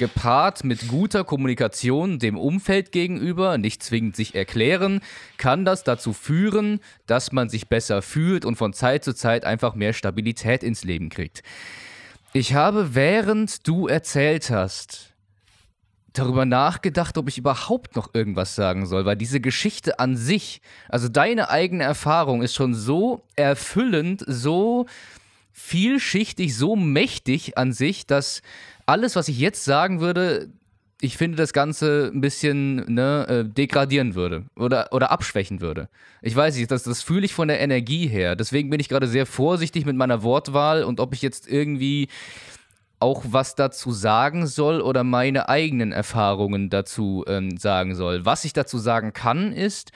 [0.00, 5.02] gepaart mit guter Kommunikation dem Umfeld gegenüber, nicht zwingend sich erklären,
[5.36, 9.74] kann das dazu führen, dass man sich besser fühlt und von Zeit zu Zeit einfach
[9.74, 11.42] mehr Stabilität ins Leben kriegt.
[12.32, 15.12] Ich habe, während du erzählt hast,
[16.14, 21.08] darüber nachgedacht, ob ich überhaupt noch irgendwas sagen soll, weil diese Geschichte an sich, also
[21.08, 24.86] deine eigene Erfahrung ist schon so erfüllend, so
[25.52, 28.40] vielschichtig, so mächtig an sich, dass
[28.90, 30.50] alles, was ich jetzt sagen würde,
[31.00, 35.88] ich finde, das Ganze ein bisschen ne, äh, degradieren würde oder, oder abschwächen würde.
[36.22, 38.36] Ich weiß nicht, das, das fühle ich von der Energie her.
[38.36, 42.08] Deswegen bin ich gerade sehr vorsichtig mit meiner Wortwahl und ob ich jetzt irgendwie
[42.98, 48.26] auch was dazu sagen soll oder meine eigenen Erfahrungen dazu ähm, sagen soll.
[48.26, 49.92] Was ich dazu sagen kann, ist,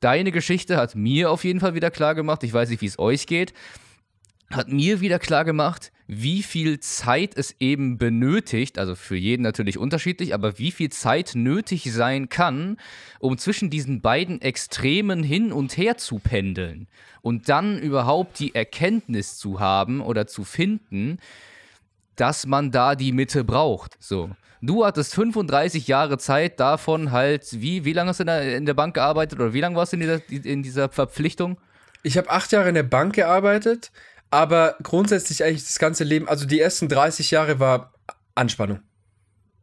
[0.00, 2.98] deine Geschichte hat mir auf jeden Fall wieder klar gemacht, ich weiß nicht, wie es
[2.98, 3.52] euch geht,
[4.50, 9.78] hat mir wieder klar gemacht, wie viel Zeit es eben benötigt, also für jeden natürlich
[9.78, 12.78] unterschiedlich, aber wie viel Zeit nötig sein kann,
[13.20, 16.88] um zwischen diesen beiden Extremen hin und her zu pendeln
[17.22, 21.18] und dann überhaupt die Erkenntnis zu haben oder zu finden,
[22.16, 23.96] dass man da die Mitte braucht.
[24.00, 24.30] So.
[24.60, 28.66] Du hattest 35 Jahre Zeit davon halt, wie, wie lange hast du in der, in
[28.66, 31.56] der Bank gearbeitet oder wie lange warst du in dieser, in dieser Verpflichtung?
[32.02, 33.92] Ich habe acht Jahre in der Bank gearbeitet,
[34.30, 37.92] aber grundsätzlich eigentlich das ganze Leben, also die ersten 30 Jahre war
[38.34, 38.80] Anspannung.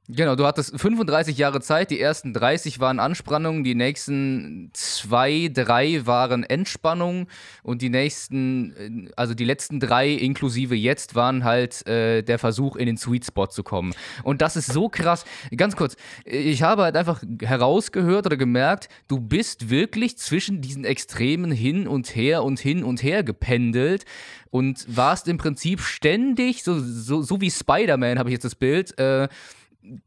[0.09, 6.05] Genau, du hattest 35 Jahre Zeit, die ersten 30 waren Anspannung, die nächsten zwei, drei
[6.05, 7.27] waren Entspannung
[7.61, 12.85] und die nächsten, also die letzten drei inklusive jetzt waren halt äh, der Versuch in
[12.85, 13.93] den Sweet Spot zu kommen.
[14.23, 15.25] Und das ist so krass.
[15.57, 21.51] Ganz kurz, ich habe halt einfach herausgehört oder gemerkt, du bist wirklich zwischen diesen Extremen
[21.51, 24.05] hin und her und hin und her gependelt
[24.51, 28.97] und warst im Prinzip ständig, so, so, so wie Spider-Man habe ich jetzt das Bild,
[28.97, 29.27] äh,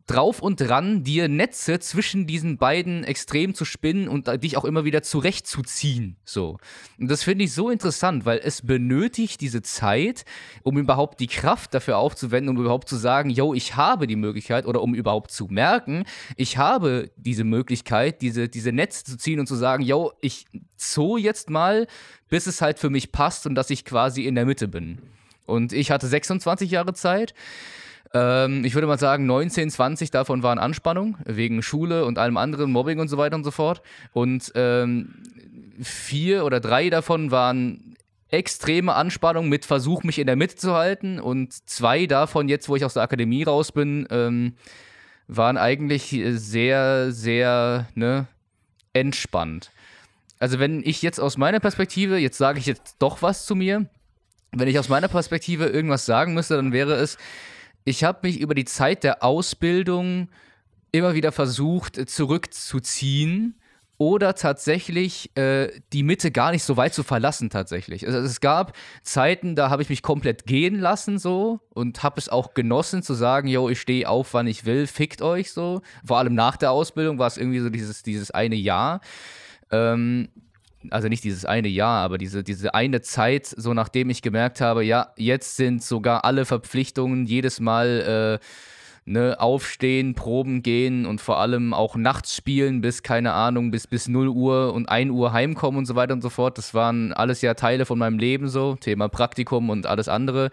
[0.07, 4.85] drauf und dran, dir Netze zwischen diesen beiden Extremen zu spinnen und dich auch immer
[4.85, 6.17] wieder zurechtzuziehen.
[6.25, 6.59] So.
[6.99, 10.25] Und das finde ich so interessant, weil es benötigt diese Zeit,
[10.63, 14.67] um überhaupt die Kraft dafür aufzuwenden, um überhaupt zu sagen, yo, ich habe die Möglichkeit
[14.67, 16.05] oder um überhaupt zu merken,
[16.37, 21.17] ich habe diese Möglichkeit, diese, diese Netze zu ziehen und zu sagen, yo, ich zoo
[21.17, 21.87] jetzt mal,
[22.29, 24.99] bis es halt für mich passt und dass ich quasi in der Mitte bin.
[25.47, 27.35] Und ich hatte 26 Jahre Zeit.
[28.13, 32.73] Ähm, ich würde mal sagen, 19, 20 davon waren Anspannung, wegen Schule und allem anderen,
[32.73, 33.83] Mobbing und so weiter und so fort.
[34.13, 35.15] Und ähm,
[35.81, 37.97] vier oder drei davon waren
[38.29, 41.21] extreme Anspannung mit Versuch, mich in der Mitte zu halten.
[41.21, 44.55] Und zwei davon, jetzt wo ich aus der Akademie raus bin, ähm,
[45.27, 48.27] waren eigentlich sehr, sehr ne,
[48.93, 49.71] entspannt.
[50.39, 53.87] Also wenn ich jetzt aus meiner Perspektive, jetzt sage ich jetzt doch was zu mir,
[54.53, 57.19] wenn ich aus meiner Perspektive irgendwas sagen müsste, dann wäre es,
[57.85, 60.29] ich habe mich über die Zeit der Ausbildung
[60.93, 63.55] immer wieder versucht zurückzuziehen
[64.01, 68.07] oder tatsächlich äh, die Mitte gar nicht so weit zu verlassen tatsächlich.
[68.07, 72.31] Also es gab Zeiten, da habe ich mich komplett gehen lassen so und habe es
[72.31, 75.83] auch genossen zu sagen, yo, ich stehe auf, wann ich will, fickt euch so.
[76.03, 79.03] Vor allem nach der Ausbildung war es irgendwie so dieses, dieses eine Jahr.
[79.71, 80.31] Ähm,
[80.89, 84.85] also nicht dieses eine Jahr, aber diese, diese eine Zeit, so nachdem ich gemerkt habe,
[84.85, 88.45] ja, jetzt sind sogar alle Verpflichtungen jedes Mal äh,
[89.05, 94.09] ne, aufstehen, Proben gehen und vor allem auch nachts spielen bis, keine Ahnung, bis, bis
[94.09, 96.59] 0 Uhr und 1 Uhr heimkommen und so weiter und so fort.
[96.59, 100.51] Das waren alles ja Teile von meinem Leben so, Thema Praktikum und alles andere,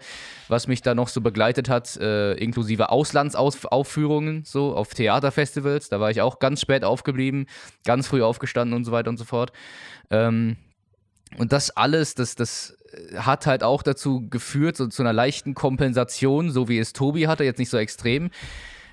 [0.48, 5.88] was mich da noch so begleitet hat, äh, inklusive Auslandsaufführungen so auf Theaterfestivals.
[5.88, 7.46] Da war ich auch ganz spät aufgeblieben,
[7.84, 9.52] ganz früh aufgestanden und so weiter und so fort.
[10.10, 10.56] Ähm,
[11.36, 12.76] und das alles, das, das
[13.16, 17.44] hat halt auch dazu geführt, so zu einer leichten Kompensation, so wie es Tobi hatte,
[17.44, 18.30] jetzt nicht so extrem.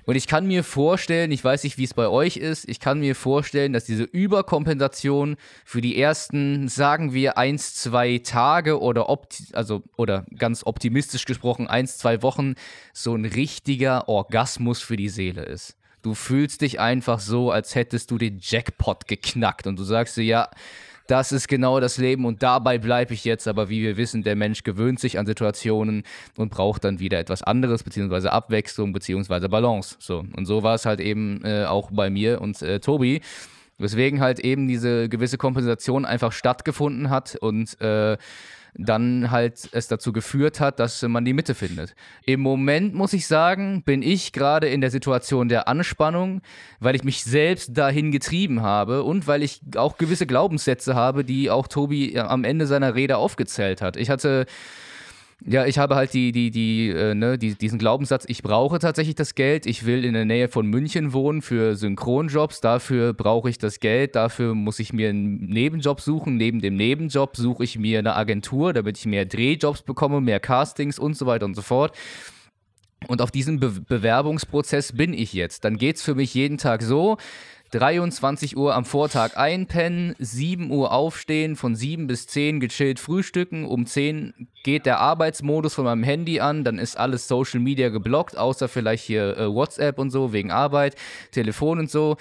[0.04, 3.00] Und ich kann mir vorstellen, ich weiß nicht, wie es bei euch ist, ich kann
[3.00, 9.08] mir vorstellen, dass diese Überkompensation für die ersten, sagen wir, eins, zwei Tage oder,
[9.52, 12.54] also, oder ganz optimistisch gesprochen, eins, zwei Wochen
[12.92, 15.76] so ein richtiger Orgasmus für die Seele ist.
[16.02, 20.22] Du fühlst dich einfach so, als hättest du den Jackpot geknackt und du sagst dir,
[20.22, 20.50] ja,
[21.06, 23.48] das ist genau das Leben und dabei bleibe ich jetzt.
[23.48, 26.02] Aber wie wir wissen, der Mensch gewöhnt sich an Situationen
[26.36, 29.96] und braucht dann wieder etwas anderes, beziehungsweise Abwechslung, beziehungsweise Balance.
[29.98, 30.24] So.
[30.36, 33.20] Und so war es halt eben äh, auch bei mir und äh, Tobi.
[33.78, 38.16] Weswegen halt eben diese gewisse Kompensation einfach stattgefunden hat und äh,
[38.78, 41.94] dann halt es dazu geführt hat, dass man die Mitte findet.
[42.24, 46.42] Im Moment muss ich sagen, bin ich gerade in der Situation der Anspannung,
[46.80, 51.50] weil ich mich selbst dahin getrieben habe und weil ich auch gewisse Glaubenssätze habe, die
[51.50, 53.96] auch Tobi am Ende seiner Rede aufgezählt hat.
[53.96, 54.46] Ich hatte
[55.44, 59.16] ja, ich habe halt die, die, die, äh, ne, die, diesen Glaubenssatz, ich brauche tatsächlich
[59.16, 63.58] das Geld, ich will in der Nähe von München wohnen für Synchronjobs, dafür brauche ich
[63.58, 67.98] das Geld, dafür muss ich mir einen Nebenjob suchen, neben dem Nebenjob suche ich mir
[67.98, 71.94] eine Agentur, damit ich mehr Drehjobs bekomme, mehr Castings und so weiter und so fort.
[73.08, 75.64] Und auf diesem Be Bewerbungsprozess bin ich jetzt.
[75.64, 77.18] Dann geht es für mich jeden Tag so,
[77.72, 83.86] 23 Uhr am Vortag einpennen, 7 Uhr aufstehen, von 7 bis 10 gechillt frühstücken, um
[83.86, 88.68] 10 geht der Arbeitsmodus von meinem Handy an, dann ist alles Social Media geblockt, außer
[88.68, 90.96] vielleicht hier äh, WhatsApp und so, wegen Arbeit,
[91.32, 92.16] Telefon und so.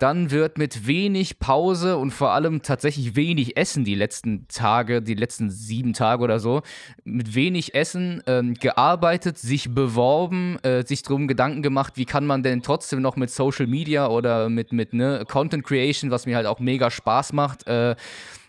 [0.00, 5.14] Dann wird mit wenig Pause und vor allem tatsächlich wenig Essen die letzten Tage, die
[5.14, 6.62] letzten sieben Tage oder so,
[7.04, 12.42] mit wenig Essen ähm, gearbeitet, sich beworben, äh, sich drum Gedanken gemacht, wie kann man
[12.42, 16.46] denn trotzdem noch mit Social Media oder mit, mit ne, Content Creation, was mir halt
[16.46, 17.94] auch mega Spaß macht, äh,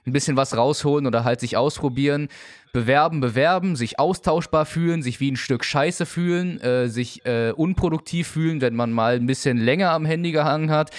[0.05, 2.29] ein bisschen was rausholen oder halt sich ausprobieren.
[2.73, 8.27] Bewerben, bewerben, sich austauschbar fühlen, sich wie ein Stück Scheiße fühlen, äh, sich äh, unproduktiv
[8.27, 10.91] fühlen, wenn man mal ein bisschen länger am Handy gehangen hat.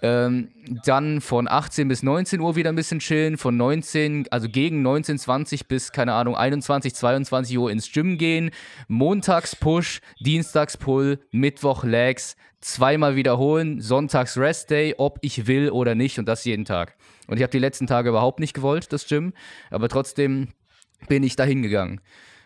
[0.00, 0.48] Ähm,
[0.84, 5.18] dann von 18 bis 19 Uhr wieder ein bisschen chillen, von 19, also gegen 19,
[5.18, 8.50] 20 bis, keine Ahnung, 21, 22 Uhr ins Gym gehen,
[8.86, 15.94] montags Push, dienstags Pull, Mittwoch Legs, zweimal wiederholen, sonntags Rest Day, ob ich will oder
[15.94, 16.96] nicht und das jeden Tag.
[17.26, 19.32] Und ich habe die letzten Tage überhaupt nicht gewollt, das Gym,
[19.70, 20.48] aber trotzdem
[21.08, 22.00] bin ich da hingegangen.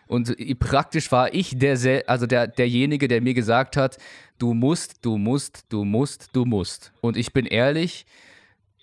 [0.07, 3.97] Und praktisch war ich der, also der, derjenige, der mir gesagt hat,
[4.39, 6.91] du musst, du musst, du musst, du musst.
[7.01, 8.07] Und ich bin ehrlich,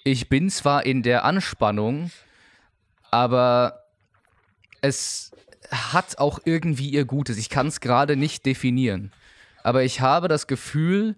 [0.04, 2.12] ich bin zwar in der Anspannung,
[3.10, 3.86] aber
[4.82, 5.32] es
[5.70, 7.38] hat auch irgendwie ihr Gutes.
[7.38, 9.10] Ich kann es gerade nicht definieren.
[9.64, 11.16] Aber ich habe das Gefühl,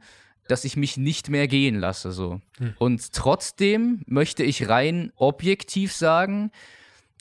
[0.48, 2.10] dass ich mich nicht mehr gehen lasse.
[2.10, 2.40] So.
[2.58, 2.74] Hm.
[2.78, 6.50] Und trotzdem möchte ich rein objektiv sagen,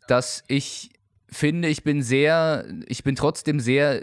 [0.08, 0.90] dass ich
[1.30, 4.02] finde, ich bin sehr, ich bin trotzdem sehr,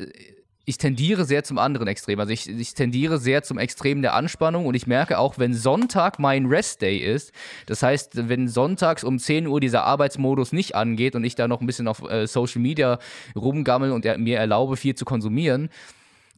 [0.66, 2.20] ich tendiere sehr zum anderen Extrem.
[2.20, 6.18] Also ich, ich tendiere sehr zum Extrem der Anspannung und ich merke auch, wenn Sonntag
[6.18, 7.32] mein Rest-Day ist,
[7.66, 11.60] das heißt, wenn sonntags um 10 Uhr dieser Arbeitsmodus nicht angeht und ich da noch
[11.62, 12.98] ein bisschen auf äh, Social Media
[13.34, 15.70] rumgammel und er, mir erlaube, viel zu konsumieren,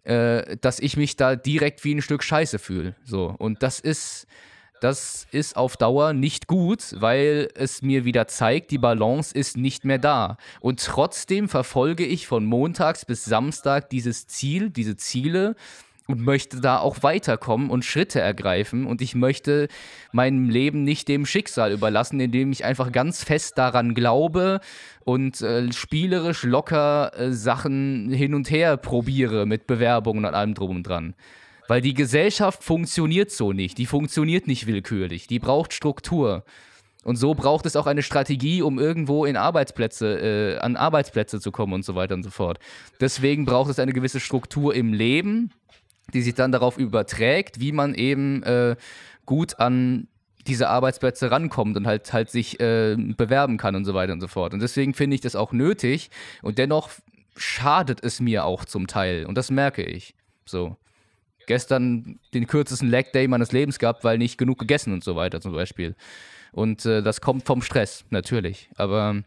[0.06, 2.94] äh, dass ich mich da direkt wie ein Stück Scheiße fühle.
[3.04, 3.34] So.
[3.38, 4.26] Und das ist,
[4.80, 9.84] das ist auf Dauer nicht gut, weil es mir wieder zeigt, die Balance ist nicht
[9.84, 10.36] mehr da.
[10.60, 15.56] Und trotzdem verfolge ich von montags bis Samstag dieses Ziel, diese Ziele
[16.06, 18.86] und möchte da auch weiterkommen und Schritte ergreifen.
[18.86, 19.68] Und ich möchte
[20.12, 24.60] meinem Leben nicht dem Schicksal überlassen, indem ich einfach ganz fest daran glaube
[25.04, 30.76] und äh, spielerisch locker äh, Sachen hin und her probiere mit Bewerbungen und allem drum
[30.76, 31.14] und dran.
[31.68, 33.76] Weil die Gesellschaft funktioniert so nicht.
[33.78, 35.26] Die funktioniert nicht willkürlich.
[35.26, 36.44] Die braucht Struktur.
[37.06, 41.52] Und so braucht es auch eine Strategie, um irgendwo in Arbeitsplätze, äh, an Arbeitsplätze zu
[41.52, 42.58] kommen und so weiter und so fort.
[43.00, 45.52] Deswegen braucht es eine gewisse Struktur im Leben,
[46.14, 48.76] die sich dann darauf überträgt, wie man eben äh,
[49.24, 50.08] gut an
[50.46, 54.28] diese Arbeitsplätze rankommt und halt halt sich äh, bewerben kann und so weiter und so
[54.28, 54.54] fort.
[54.54, 56.10] Und deswegen finde ich das auch nötig
[56.42, 56.90] und dennoch
[57.36, 60.14] schadet es mir auch zum Teil und das merke ich.
[60.44, 60.76] So
[61.46, 65.40] gestern den kürzesten Leg Day meines Lebens gehabt, weil nicht genug gegessen und so weiter
[65.40, 65.94] zum Beispiel.
[66.52, 68.68] Und äh, das kommt vom Stress, natürlich.
[68.76, 69.22] Aber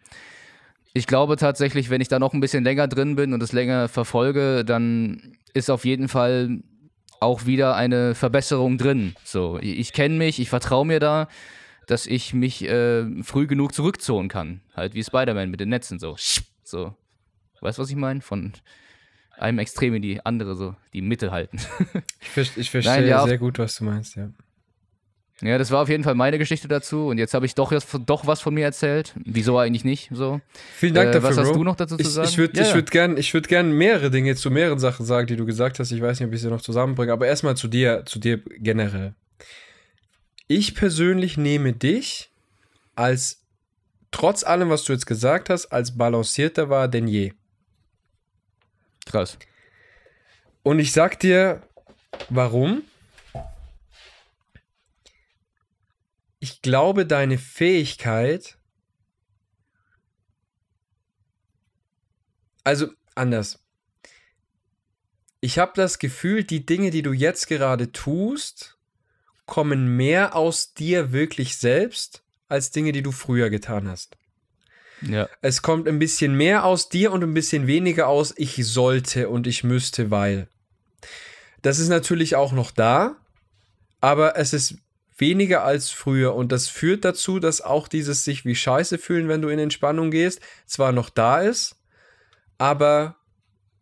[0.93, 3.87] ich glaube tatsächlich, wenn ich da noch ein bisschen länger drin bin und es länger
[3.87, 6.59] verfolge, dann ist auf jeden Fall
[7.19, 9.15] auch wieder eine Verbesserung drin.
[9.23, 11.27] So, ich, kenne mich, ich vertraue mir da,
[11.87, 14.61] dass ich mich äh, früh genug zurückzonen kann.
[14.75, 16.15] Halt wie Spider-Man mit den Netzen so.
[16.63, 16.95] So.
[17.61, 18.21] Weißt du, was ich meine?
[18.21, 18.53] Von
[19.37, 21.59] einem Extrem in die andere, so die Mitte halten.
[22.35, 24.29] ich, ich verstehe ja, sehr gut, was du meinst, ja.
[25.41, 27.07] Ja, das war auf jeden Fall meine Geschichte dazu.
[27.07, 27.71] Und jetzt habe ich doch,
[28.05, 29.13] doch was von mir erzählt.
[29.23, 30.41] Wieso eigentlich nicht so?
[30.75, 31.29] Vielen Dank äh, dafür.
[31.29, 31.57] Was hast Bro.
[31.57, 32.27] du noch dazu zu sagen?
[32.27, 35.37] Ich, würde ja, ich würd gerne würd gern mehrere Dinge zu mehreren Sachen sagen, die
[35.37, 35.91] du gesagt hast.
[35.91, 37.13] Ich weiß nicht, ob ich sie noch zusammenbringe.
[37.13, 39.13] Aber erstmal zu dir, zu dir generell.
[40.47, 42.31] Ich persönlich nehme dich
[42.95, 43.41] als,
[44.11, 47.31] trotz allem, was du jetzt gesagt hast, als balancierter war denn je.
[49.05, 49.37] Krass.
[50.63, 51.61] Und ich sag dir,
[52.29, 52.83] warum?
[56.39, 58.57] Ich glaube, deine Fähigkeit.
[62.63, 63.59] Also anders.
[65.41, 68.77] Ich habe das Gefühl, die Dinge, die du jetzt gerade tust,
[69.45, 74.17] kommen mehr aus dir wirklich selbst als Dinge, die du früher getan hast.
[75.01, 75.29] Ja.
[75.41, 79.47] Es kommt ein bisschen mehr aus dir und ein bisschen weniger aus ich sollte und
[79.47, 80.47] ich müsste, weil.
[81.61, 83.15] Das ist natürlich auch noch da,
[84.01, 84.75] aber es ist
[85.19, 89.41] weniger als früher und das führt dazu, dass auch dieses sich wie scheiße fühlen, wenn
[89.41, 91.75] du in Entspannung gehst, zwar noch da ist,
[92.57, 93.17] aber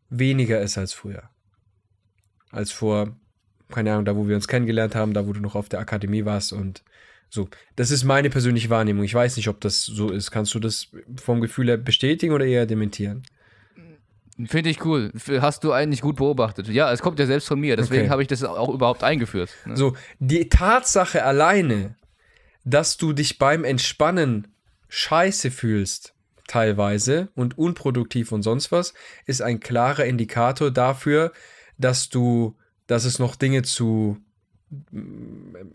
[0.09, 1.29] weniger ist als früher.
[2.51, 3.15] Als vor,
[3.69, 6.25] keine Ahnung, da wo wir uns kennengelernt haben, da wo du noch auf der Akademie
[6.25, 6.83] warst und
[7.29, 9.03] so, das ist meine persönliche Wahrnehmung.
[9.03, 10.31] Ich weiß nicht, ob das so ist.
[10.31, 10.87] Kannst du das
[11.21, 13.23] vom Gefühl her bestätigen oder eher dementieren?
[14.45, 15.11] Finde ich cool.
[15.41, 16.67] Hast du eigentlich gut beobachtet.
[16.67, 17.75] Ja, es kommt ja selbst von mir.
[17.75, 18.09] Deswegen okay.
[18.11, 19.49] habe ich das auch überhaupt eingeführt.
[19.65, 19.75] Ne?
[19.75, 21.95] So, die Tatsache alleine,
[22.63, 24.47] dass du dich beim Entspannen
[24.89, 26.13] scheiße fühlst,
[26.47, 28.93] teilweise und unproduktiv und sonst was,
[29.25, 31.31] ist ein klarer Indikator dafür,
[31.77, 34.17] dass du, dass es noch Dinge zu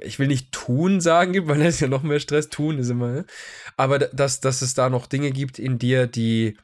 [0.00, 2.90] ich will nicht tun sagen gibt, weil das ist ja noch mehr Stress, tun ist
[2.90, 3.24] immer, ne?
[3.76, 6.56] aber dass, dass es da noch Dinge gibt in dir, die,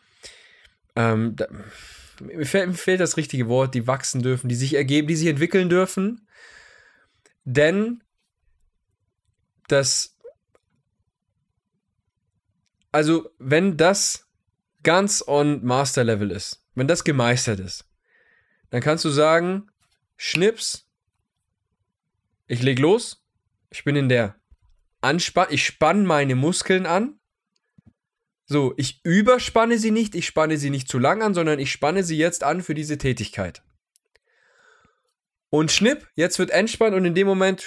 [0.99, 1.47] ähm, da,
[2.21, 5.29] mir, fehlt, mir fehlt das richtige Wort, die wachsen dürfen, die sich ergeben, die sich
[5.29, 6.27] entwickeln dürfen,
[7.45, 8.03] denn
[9.69, 10.17] das,
[12.91, 14.27] also wenn das
[14.83, 17.85] ganz on Master Level ist, wenn das gemeistert ist,
[18.71, 19.71] dann kannst du sagen,
[20.17, 20.89] Schnips,
[22.49, 23.23] ich leg los.
[23.71, 24.35] Ich bin in der
[25.01, 27.18] Anspann, ich spanne meine Muskeln an.
[28.51, 32.03] So, ich überspanne sie nicht, ich spanne sie nicht zu lang an, sondern ich spanne
[32.03, 33.63] sie jetzt an für diese Tätigkeit.
[35.51, 37.67] Und schnipp, jetzt wird entspannt und in dem Moment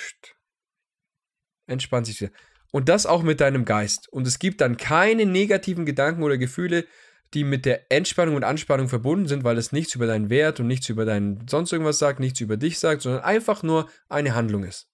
[1.67, 2.31] entspannt sich wieder.
[2.71, 4.09] Und das auch mit deinem Geist.
[4.09, 6.87] Und es gibt dann keine negativen Gedanken oder Gefühle,
[7.35, 10.67] die mit der Entspannung und Anspannung verbunden sind, weil es nichts über deinen Wert und
[10.67, 14.63] nichts über deinen sonst irgendwas sagt, nichts über dich sagt, sondern einfach nur eine Handlung
[14.63, 14.89] ist.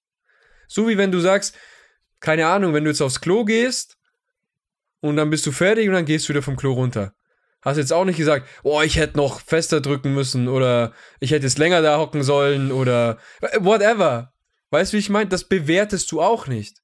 [0.68, 1.58] So wie wenn du sagst,
[2.20, 3.98] keine Ahnung, wenn du jetzt aufs Klo gehst
[5.02, 7.14] und dann bist du fertig und dann gehst du wieder vom Klo runter.
[7.62, 11.46] Hast jetzt auch nicht gesagt, oh, ich hätte noch fester drücken müssen oder ich hätte
[11.46, 13.18] jetzt länger da hocken sollen oder
[13.60, 14.34] whatever.
[14.70, 15.30] Weißt du, wie ich meine?
[15.30, 16.82] Das bewertest du auch nicht.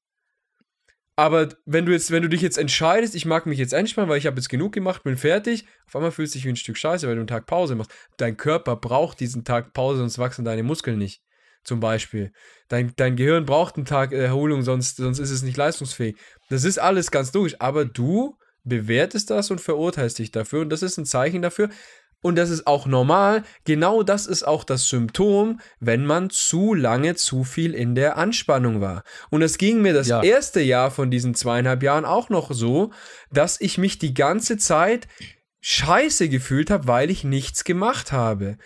[1.15, 4.17] Aber wenn du jetzt, wenn du dich jetzt entscheidest, ich mag mich jetzt entspannen, weil
[4.17, 6.77] ich habe jetzt genug gemacht, bin fertig, auf einmal fühlst du dich wie ein Stück
[6.77, 7.91] Scheiße, weil du einen Tag Pause machst.
[8.17, 11.21] Dein Körper braucht diesen Tag Pause, sonst wachsen deine Muskeln nicht.
[11.63, 12.31] Zum Beispiel.
[12.67, 16.15] Dein, dein Gehirn braucht einen Tag Erholung, sonst, sonst ist es nicht leistungsfähig.
[16.49, 17.55] Das ist alles ganz logisch.
[17.59, 20.61] Aber du bewertest das und verurteilst dich dafür.
[20.61, 21.69] Und das ist ein Zeichen dafür,
[22.23, 23.43] und das ist auch normal.
[23.65, 28.81] Genau das ist auch das Symptom, wenn man zu lange zu viel in der Anspannung
[28.81, 29.03] war.
[29.29, 30.23] Und es ging mir das ja.
[30.23, 32.91] erste Jahr von diesen zweieinhalb Jahren auch noch so,
[33.29, 35.07] dass ich mich die ganze Zeit
[35.59, 38.57] scheiße gefühlt habe, weil ich nichts gemacht habe.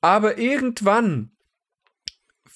[0.00, 1.32] Aber irgendwann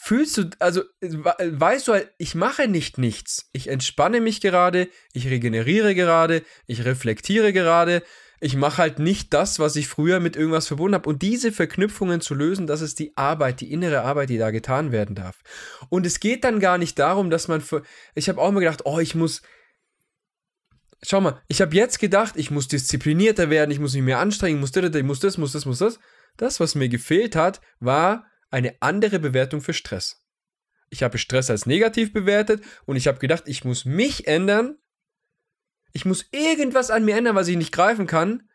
[0.07, 3.49] fühlst du, also weißt du halt, ich mache nicht nichts.
[3.53, 8.03] Ich entspanne mich gerade, ich regeneriere gerade, ich reflektiere gerade
[8.39, 11.09] ich mache halt nicht das, was ich früher mit irgendwas verbunden habe.
[11.09, 14.93] Und diese Verknüpfungen zu lösen, das ist die Arbeit, die innere Arbeit, die da getan
[14.93, 15.43] werden darf.
[15.89, 17.61] Und es geht dann gar nicht darum, dass man.
[17.61, 17.83] Für,
[18.15, 19.43] ich habe auch immer gedacht, oh, ich muss.
[21.03, 24.57] Schau mal, ich habe jetzt gedacht, ich muss disziplinierter werden, ich muss mich mehr anstrengen,
[24.57, 25.99] ich muss das, ich muss das, muss das, muss das.
[26.37, 30.23] Das, was mir gefehlt hat, war eine andere Bewertung für Stress.
[30.91, 34.79] Ich habe Stress als negativ bewertet und ich habe gedacht, ich muss mich ändern,
[35.93, 38.49] ich muss irgendwas an mir ändern, was ich nicht greifen kann,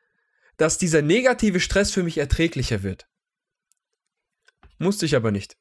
[0.57, 3.07] dass dieser negative Stress für mich erträglicher wird.
[4.77, 5.57] Musste ich aber nicht.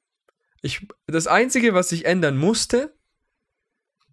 [0.62, 2.94] Ich, das Einzige, was ich ändern musste,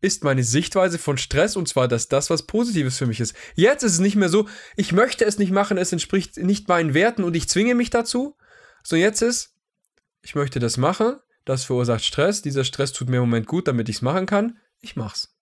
[0.01, 3.35] ist meine Sichtweise von Stress und zwar, dass das was Positives für mich ist.
[3.55, 6.93] Jetzt ist es nicht mehr so, ich möchte es nicht machen, es entspricht nicht meinen
[6.93, 8.37] Werten und ich zwinge mich dazu.
[8.83, 9.56] So jetzt ist,
[10.21, 13.89] ich möchte das machen, das verursacht Stress, dieser Stress tut mir im Moment gut, damit
[13.89, 15.33] ich es machen kann, ich mach's.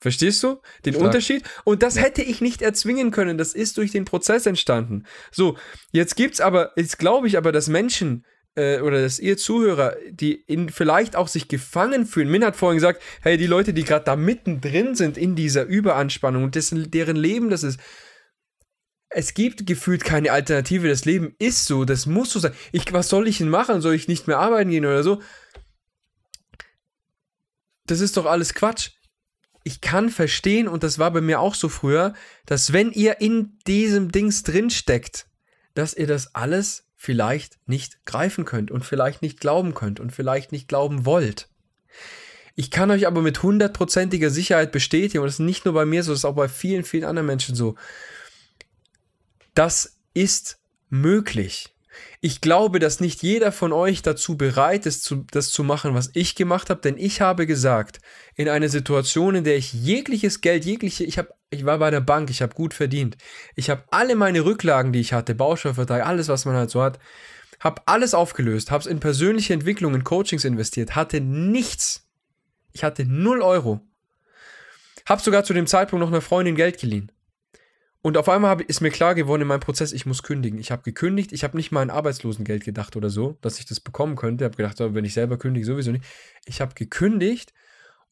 [0.00, 1.06] Verstehst du den Stark.
[1.06, 1.42] Unterschied?
[1.64, 2.02] Und das ja.
[2.02, 3.36] hätte ich nicht erzwingen können.
[3.36, 5.04] Das ist durch den Prozess entstanden.
[5.32, 5.58] So,
[5.90, 8.24] jetzt gibt's aber, jetzt glaube ich aber, dass Menschen
[8.54, 12.30] äh, oder dass ihr Zuhörer, die in, vielleicht auch sich gefangen fühlen.
[12.30, 16.44] Min hat vorhin gesagt, hey, die Leute, die gerade da mittendrin sind in dieser Überanspannung
[16.44, 17.80] und dessen, deren Leben das ist.
[19.10, 20.88] Es gibt gefühlt keine Alternative.
[20.88, 22.52] Das Leben ist so, das muss so sein.
[22.72, 23.80] Ich, was soll ich denn machen?
[23.80, 25.22] Soll ich nicht mehr arbeiten gehen oder so?
[27.86, 28.90] Das ist doch alles Quatsch
[29.68, 32.14] ich kann verstehen, und das war bei mir auch so früher,
[32.46, 35.26] dass wenn ihr in diesem Dings drinsteckt,
[35.74, 40.52] dass ihr das alles vielleicht nicht greifen könnt und vielleicht nicht glauben könnt und vielleicht
[40.52, 41.50] nicht glauben wollt.
[42.56, 46.02] Ich kann euch aber mit hundertprozentiger Sicherheit bestätigen, und das ist nicht nur bei mir
[46.02, 47.74] so, das ist auch bei vielen, vielen anderen Menschen so,
[49.58, 51.74] das ist möglich.
[52.20, 56.36] Ich glaube, dass nicht jeder von euch dazu bereit ist, das zu machen, was ich
[56.36, 57.98] gemacht habe, denn ich habe gesagt,
[58.36, 62.00] in einer Situation, in der ich jegliches Geld, jegliche, ich habe, ich war bei der
[62.00, 63.16] Bank, ich habe gut verdient,
[63.56, 67.00] ich habe alle meine Rücklagen, die ich hatte, Baustoffertrag, alles, was man halt so hat,
[67.58, 72.06] habe alles aufgelöst, habe es in persönliche Entwicklung, in Coachings investiert, hatte nichts.
[72.70, 73.80] Ich hatte null Euro.
[75.04, 77.10] Habe sogar zu dem Zeitpunkt noch einer Freundin Geld geliehen.
[78.00, 80.58] Und auf einmal hab, ist mir klar geworden in meinem Prozess, ich muss kündigen.
[80.58, 83.80] Ich habe gekündigt, ich habe nicht mal an Arbeitslosengeld gedacht oder so, dass ich das
[83.80, 84.44] bekommen könnte.
[84.44, 86.04] Ich habe gedacht, wenn ich selber kündige, sowieso nicht.
[86.46, 87.52] Ich habe gekündigt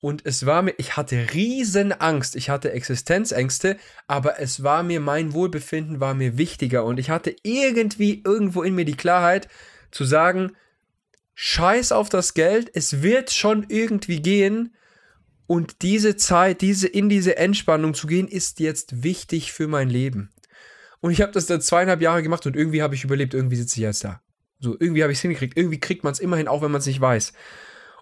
[0.00, 3.76] und es war mir, ich hatte riesen Angst, ich hatte Existenzängste,
[4.08, 8.74] aber es war mir, mein Wohlbefinden war mir wichtiger und ich hatte irgendwie irgendwo in
[8.74, 9.48] mir die Klarheit
[9.92, 10.52] zu sagen,
[11.34, 14.74] scheiß auf das Geld, es wird schon irgendwie gehen
[15.46, 20.32] und diese Zeit, diese in diese Entspannung zu gehen, ist jetzt wichtig für mein Leben.
[21.00, 23.76] Und ich habe das dann zweieinhalb Jahre gemacht und irgendwie habe ich überlebt, irgendwie sitze
[23.76, 24.20] ich jetzt da.
[24.58, 25.56] So, irgendwie habe ich es hingekriegt.
[25.56, 27.32] Irgendwie kriegt man es immerhin, auch wenn man es nicht weiß.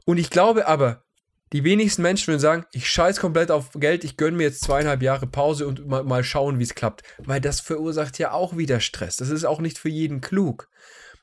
[0.05, 1.05] Und ich glaube aber,
[1.53, 5.03] die wenigsten Menschen würden sagen, ich scheiß komplett auf Geld, ich gönne mir jetzt zweieinhalb
[5.03, 7.03] Jahre Pause und mal, mal schauen, wie es klappt.
[7.19, 9.17] Weil das verursacht ja auch wieder Stress.
[9.17, 10.69] Das ist auch nicht für jeden klug.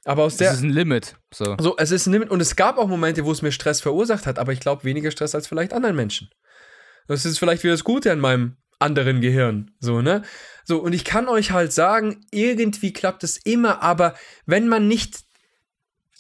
[0.04, 0.50] Aber aus der.
[0.50, 1.16] Das ist ein Limit.
[1.34, 1.56] So.
[1.60, 2.30] So, es ist ein Limit.
[2.30, 5.12] Und es gab auch Momente, wo es mir Stress verursacht hat, aber ich glaube weniger
[5.12, 6.30] Stress als vielleicht anderen Menschen.
[7.08, 9.72] Das ist vielleicht wieder das Gute an meinem anderen Gehirn.
[9.80, 10.24] So, ne?
[10.64, 15.20] So, und ich kann euch halt sagen, irgendwie klappt es immer, aber wenn man nicht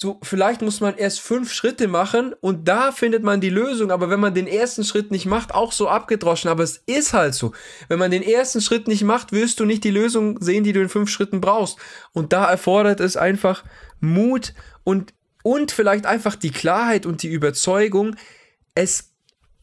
[0.02, 3.92] so, vielleicht muss man erst fünf Schritte machen und da findet man die Lösung.
[3.92, 6.50] Aber wenn man den ersten Schritt nicht macht, auch so abgedroschen.
[6.50, 7.52] Aber es ist halt so.
[7.88, 10.82] Wenn man den ersten Schritt nicht macht, wirst du nicht die Lösung sehen, die du
[10.82, 11.78] in fünf Schritten brauchst.
[12.14, 13.64] Und da erfordert es einfach
[14.00, 18.16] Mut und, und vielleicht einfach die Klarheit und die Überzeugung,
[18.74, 19.12] es,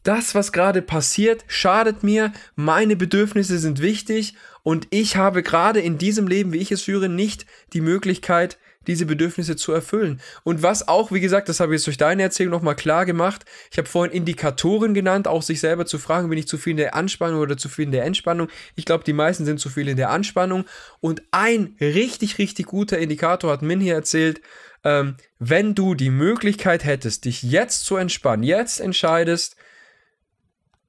[0.03, 5.97] das, was gerade passiert, schadet mir, meine Bedürfnisse sind wichtig und ich habe gerade in
[5.97, 8.57] diesem Leben, wie ich es führe, nicht die Möglichkeit,
[8.89, 10.19] diese Bedürfnisse zu erfüllen.
[10.43, 13.45] Und was auch, wie gesagt, das habe ich jetzt durch deine Erzählung nochmal klar gemacht,
[13.71, 16.77] ich habe vorhin Indikatoren genannt, auch sich selber zu fragen, bin ich zu viel in
[16.77, 18.49] der Anspannung oder zu viel in der Entspannung.
[18.75, 20.65] Ich glaube, die meisten sind zu viel in der Anspannung.
[21.01, 24.41] Und ein richtig, richtig guter Indikator hat Min hier erzählt,
[24.83, 29.55] ähm, wenn du die Möglichkeit hättest, dich jetzt zu entspannen, jetzt entscheidest,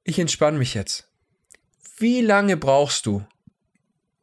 [0.03, 1.07] ich entspanne mich jetzt.
[1.97, 3.23] Wie lange brauchst du,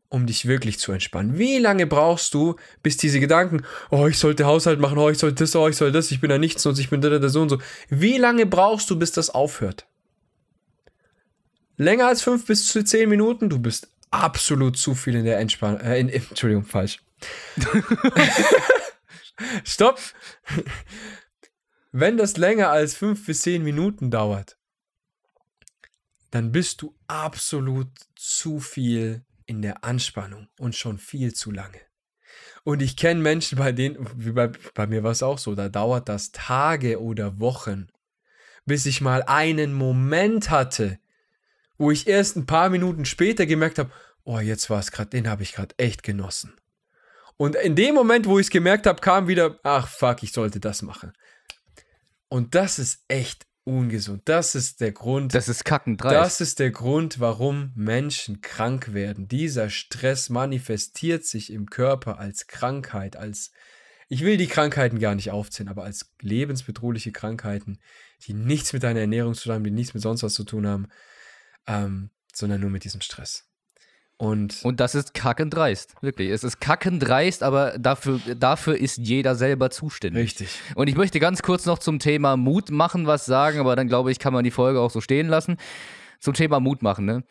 [0.09, 1.39] um dich wirklich zu entspannen?
[1.39, 5.45] Wie lange brauchst du, bis diese Gedanken, oh, ich sollte Haushalt machen, oh, ich sollte
[5.45, 7.43] das, oh, ich soll das, ich bin da nichts und ich bin da, da, so
[7.43, 7.59] und so.
[7.89, 9.87] Wie lange brauchst du, bis das aufhört?
[11.77, 13.49] Länger als fünf bis zu zehn Minuten?
[13.49, 15.81] Du bist absolut zu viel in der Entspannung.
[15.81, 17.01] Äh, in, Entschuldigung, falsch.
[19.65, 20.01] Stopp!
[21.93, 24.57] Wenn das länger als fünf bis zehn Minuten dauert,
[26.31, 31.81] dann bist du absolut zu viel in der Anspannung und schon viel zu lange.
[32.65, 35.69] Und ich kenne Menschen, bei denen, wie bei, bei mir war es auch so, da
[35.69, 37.89] dauert das Tage oder Wochen,
[38.67, 40.99] bis ich mal einen Moment hatte,
[41.79, 43.91] wo ich erst ein paar Minuten später gemerkt habe,
[44.25, 46.55] oh, jetzt war es gerade, den habe ich gerade echt genossen.
[47.39, 50.61] Und in dem Moment, wo ich es gemerkt habe, kam wieder, ach fuck, ich sollte
[50.61, 51.15] das machen.
[52.29, 54.23] Und das ist echt ungesund.
[54.25, 55.35] Das ist der Grund.
[55.35, 56.15] Das ist kackendreist.
[56.15, 59.29] Das ist der Grund, warum Menschen krank werden.
[59.29, 63.53] Dieser Stress manifestiert sich im Körper als Krankheit, als
[64.09, 67.79] ich will die Krankheiten gar nicht aufzählen, aber als lebensbedrohliche Krankheiten,
[68.27, 70.67] die nichts mit deiner Ernährung zu tun haben, die nichts mit sonst was zu tun
[70.67, 70.89] haben,
[71.67, 73.48] ähm, sondern nur mit diesem Stress.
[74.21, 76.31] Und, und das ist kackendreist, wirklich.
[76.31, 80.25] Es ist kackendreist, aber dafür, dafür ist jeder selber zuständig.
[80.25, 80.49] Richtig.
[80.75, 84.11] Und ich möchte ganz kurz noch zum Thema Mut machen was sagen, aber dann glaube
[84.11, 85.57] ich, kann man die Folge auch so stehen lassen.
[86.19, 87.23] Zum Thema Mut machen, ne?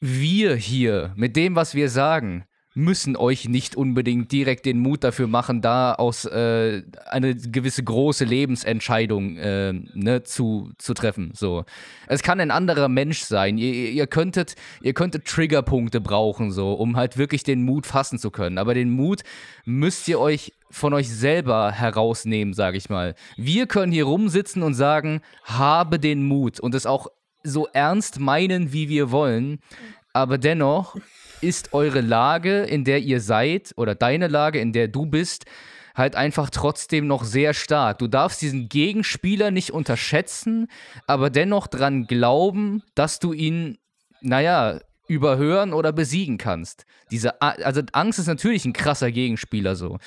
[0.00, 2.44] Wir hier, mit dem, was wir sagen,
[2.78, 8.24] müssen euch nicht unbedingt direkt den Mut dafür machen, da aus äh, eine gewisse große
[8.24, 11.32] Lebensentscheidung äh, ne, zu, zu treffen.
[11.34, 11.64] So.
[12.06, 13.58] Es kann ein anderer Mensch sein.
[13.58, 18.30] Ihr, ihr, könntet, ihr könntet Triggerpunkte brauchen, so, um halt wirklich den Mut fassen zu
[18.30, 18.58] können.
[18.58, 19.22] Aber den Mut
[19.64, 23.16] müsst ihr euch von euch selber herausnehmen, sage ich mal.
[23.36, 27.08] Wir können hier rumsitzen und sagen, habe den Mut und es auch
[27.42, 29.58] so ernst meinen, wie wir wollen.
[30.12, 30.96] Aber dennoch
[31.40, 35.44] ist eure Lage, in der ihr seid, oder deine Lage, in der du bist,
[35.94, 37.98] halt einfach trotzdem noch sehr stark.
[37.98, 40.68] Du darfst diesen Gegenspieler nicht unterschätzen,
[41.06, 43.78] aber dennoch dran glauben, dass du ihn,
[44.20, 46.84] naja, überhören oder besiegen kannst.
[47.10, 49.98] Diese, also Angst ist natürlich ein krasser Gegenspieler so.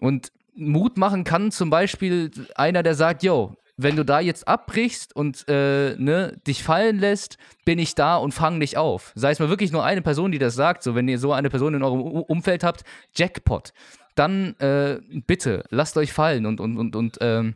[0.00, 5.16] Und Mut machen kann zum Beispiel einer, der sagt, yo, wenn du da jetzt abbrichst
[5.16, 9.12] und äh, ne, dich fallen lässt, bin ich da und fange dich auf.
[9.14, 11.50] Sei es mal wirklich nur eine Person, die das sagt, so wenn ihr so eine
[11.50, 12.82] Person in eurem Umfeld habt,
[13.14, 13.72] Jackpot.
[14.14, 17.54] Dann äh, bitte lasst euch fallen und, und, und, und, ähm,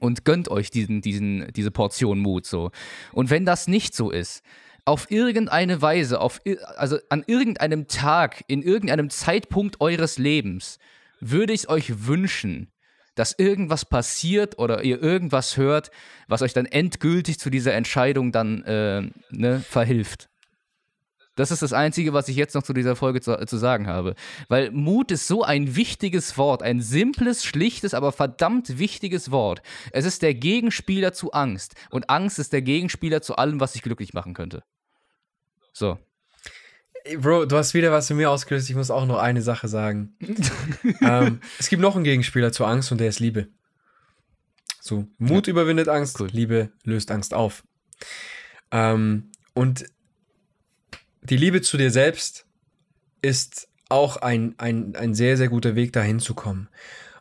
[0.00, 2.70] und gönnt euch diesen, diesen, diese Portion Mut so.
[3.12, 4.42] Und wenn das nicht so ist,
[4.84, 6.40] auf irgendeine Weise, auf,
[6.76, 10.78] also an irgendeinem Tag, in irgendeinem Zeitpunkt eures Lebens,
[11.20, 12.72] würde ich es euch wünschen,
[13.14, 15.90] dass irgendwas passiert oder ihr irgendwas hört,
[16.28, 20.28] was euch dann endgültig zu dieser Entscheidung dann äh, ne, verhilft.
[21.34, 24.14] Das ist das Einzige, was ich jetzt noch zu dieser Folge zu, zu, sagen habe.
[24.48, 29.62] Weil Mut ist so ein wichtiges Wort, ein simples, schlichtes, aber verdammt wichtiges Wort.
[29.92, 31.74] Es ist der Gegenspieler zu Angst.
[31.90, 34.62] Und Angst ist der Gegenspieler zu allem, was dich glücklich machen könnte.
[35.72, 35.98] So.
[37.18, 38.70] Bro, du hast wieder was in mir ausgelöst.
[38.70, 40.14] Ich muss auch noch eine Sache sagen.
[41.00, 43.48] ähm, es gibt noch einen Gegenspieler zur Angst und der ist Liebe.
[44.80, 45.52] So, Mut ja.
[45.52, 46.28] überwindet Angst, cool.
[46.32, 47.64] Liebe löst Angst auf.
[48.70, 49.84] Ähm, und
[51.22, 52.46] die Liebe zu dir selbst
[53.20, 56.68] ist auch ein, ein, ein sehr, sehr guter Weg, dahin zu kommen.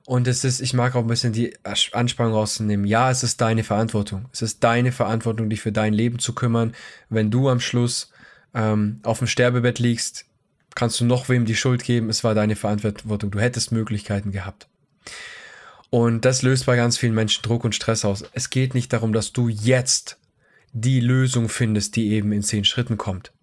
[0.06, 2.86] Und es ist, ich mag auch ein bisschen die Anspannung rauszunehmen.
[2.86, 4.26] Ja, es ist deine Verantwortung.
[4.34, 6.74] Es ist deine Verantwortung, dich für dein Leben zu kümmern.
[7.10, 8.12] Wenn du am Schluss
[8.54, 10.26] ähm, auf dem Sterbebett liegst,
[10.76, 12.10] kannst du noch wem die Schuld geben.
[12.10, 13.32] Es war deine Verantwortung.
[13.32, 14.68] Du hättest Möglichkeiten gehabt.
[15.90, 18.24] Und das löst bei ganz vielen Menschen Druck und Stress aus.
[18.34, 20.18] Es geht nicht darum, dass du jetzt
[20.72, 23.34] die Lösung findest, die eben in zehn Schritten kommt.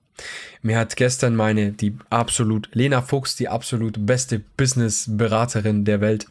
[0.62, 6.26] Mir hat gestern meine, die absolut, Lena Fuchs, die absolut beste Business-Beraterin der Welt,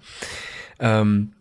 [0.80, 1.34] ähm,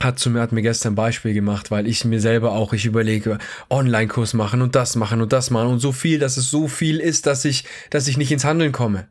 [0.00, 2.84] hat zu mir, hat mir gestern ein Beispiel gemacht, weil ich mir selber auch, ich
[2.84, 3.38] überlege,
[3.70, 6.98] Online-Kurs machen und das machen und das machen und so viel, dass es so viel
[6.98, 9.06] ist, dass ich, dass ich nicht ins Handeln komme.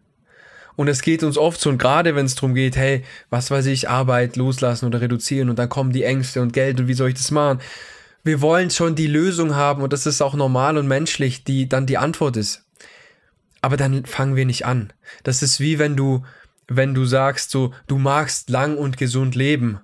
[0.76, 3.68] Und es geht uns oft so, und gerade wenn es darum geht, hey, was weiß
[3.68, 7.10] ich, Arbeit loslassen oder reduzieren und dann kommen die Ängste und Geld und wie soll
[7.10, 7.60] ich das machen?
[8.24, 11.86] Wir wollen schon die Lösung haben und das ist auch normal und menschlich, die dann
[11.86, 12.66] die Antwort ist.
[13.62, 14.92] Aber dann fangen wir nicht an.
[15.24, 16.24] Das ist wie wenn du,
[16.68, 19.80] wenn du sagst so, du magst lang und gesund leben.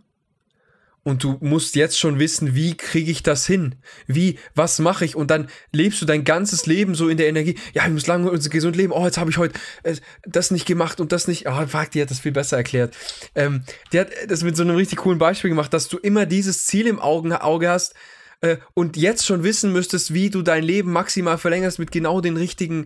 [1.10, 3.76] Und du musst jetzt schon wissen, wie kriege ich das hin?
[4.08, 5.16] Wie, was mache ich?
[5.16, 7.56] Und dann lebst du dein ganzes Leben so in der Energie.
[7.74, 8.94] Ja, ich muss lang und gesund leben.
[8.94, 11.48] Oh, jetzt habe ich heute äh, das nicht gemacht und das nicht.
[11.48, 12.96] Oh, fuck, die hat das viel besser erklärt.
[13.36, 16.66] Ähm, die hat das mit so einem richtig coolen Beispiel gemacht, dass du immer dieses
[16.66, 17.96] Ziel im Augen, Auge hast
[18.42, 22.38] äh, und jetzt schon wissen müsstest, wie du dein Leben maximal verlängerst mit genau den
[22.38, 22.86] richtigen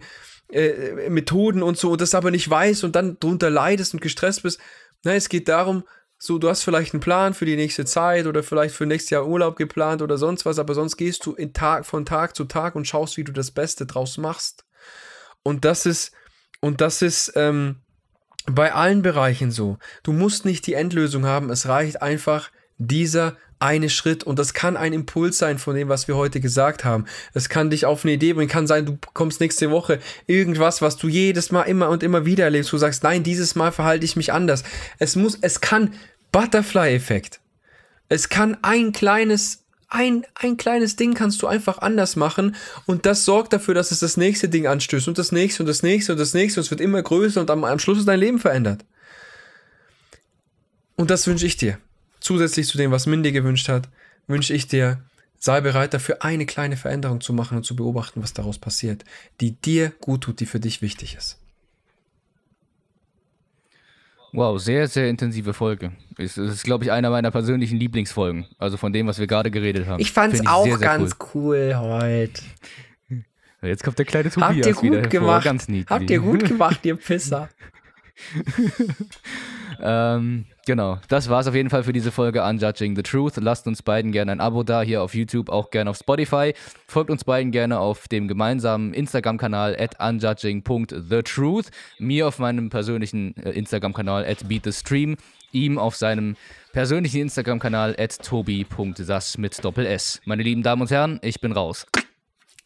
[0.52, 4.44] äh, Methoden und so und das aber nicht weißt und dann drunter leidest und gestresst
[4.44, 4.60] bist.
[5.04, 5.84] Nein, es geht darum,
[6.26, 9.28] so, du hast vielleicht einen Plan für die nächste Zeit oder vielleicht für nächstes Jahr
[9.28, 12.76] Urlaub geplant oder sonst was, aber sonst gehst du in Tag, von Tag zu Tag
[12.76, 14.64] und schaust, wie du das Beste draus machst.
[15.44, 16.14] Und das ist,
[16.62, 17.82] und das ist ähm,
[18.46, 19.78] bei allen Bereichen so.
[20.04, 24.76] Du musst nicht die Endlösung haben, es reicht einfach dieser eine Schritt und das kann
[24.76, 27.06] ein Impuls sein von dem, was wir heute gesagt haben.
[27.34, 30.98] Es kann dich auf eine Idee bringen, kann sein, du kommst nächste Woche irgendwas, was
[30.98, 34.18] du jedes Mal immer und immer wieder erlebst, du sagst, nein, dieses Mal verhalte ich
[34.18, 34.64] mich anders.
[35.00, 35.94] Es muss, es kann
[36.34, 37.40] Butterfly-Effekt.
[38.10, 42.56] Es kann ein kleines, ein, ein kleines Ding kannst du einfach anders machen
[42.86, 45.84] und das sorgt dafür, dass es das nächste Ding anstößt und das nächste und das
[45.84, 48.20] nächste und das nächste und es wird immer größer und am, am Schluss ist dein
[48.20, 48.84] Leben verändert.
[50.96, 51.78] Und das wünsche ich dir.
[52.20, 53.90] Zusätzlich zu dem, was Mindy gewünscht hat,
[54.28, 55.04] wünsche ich dir,
[55.38, 59.06] sei bereit dafür, eine kleine Veränderung zu machen und zu beobachten, was daraus passiert,
[59.40, 61.43] die dir gut tut, die für dich wichtig ist.
[64.34, 65.92] Wow, sehr, sehr intensive Folge.
[66.18, 68.48] Es ist, glaube ich, einer meiner persönlichen Lieblingsfolgen.
[68.58, 70.02] Also von dem, was wir gerade geredet haben.
[70.02, 72.42] Ich fand's Find auch sehr, sehr ganz cool, heute.
[73.62, 75.10] Jetzt kommt der kleine Tobias Habt ihr wieder gut hervor.
[75.10, 75.44] gemacht.
[75.46, 75.90] Ganz niedlich.
[75.90, 77.50] Habt ihr gut gemacht, ihr Pisser.
[79.82, 83.38] Ähm, genau, das war's auf jeden Fall für diese Folge Unjudging the Truth.
[83.38, 86.54] Lasst uns beiden gerne ein Abo da, hier auf YouTube, auch gerne auf Spotify.
[86.88, 91.72] Folgt uns beiden gerne auf dem gemeinsamen Instagram-Kanal at unjudging.thetruth.
[92.00, 95.18] Mir auf meinem persönlichen äh, Instagram-Kanal at beatthestream.
[95.52, 96.36] Ihm auf seinem
[96.72, 100.22] persönlichen Instagram-Kanal at tobi.sas mit Doppel-S.
[100.26, 101.86] Meine lieben Damen und Herren, ich bin raus.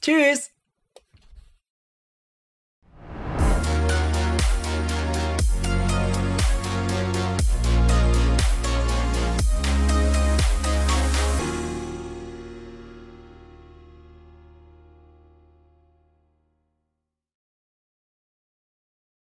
[0.02, 0.57] Tschüss.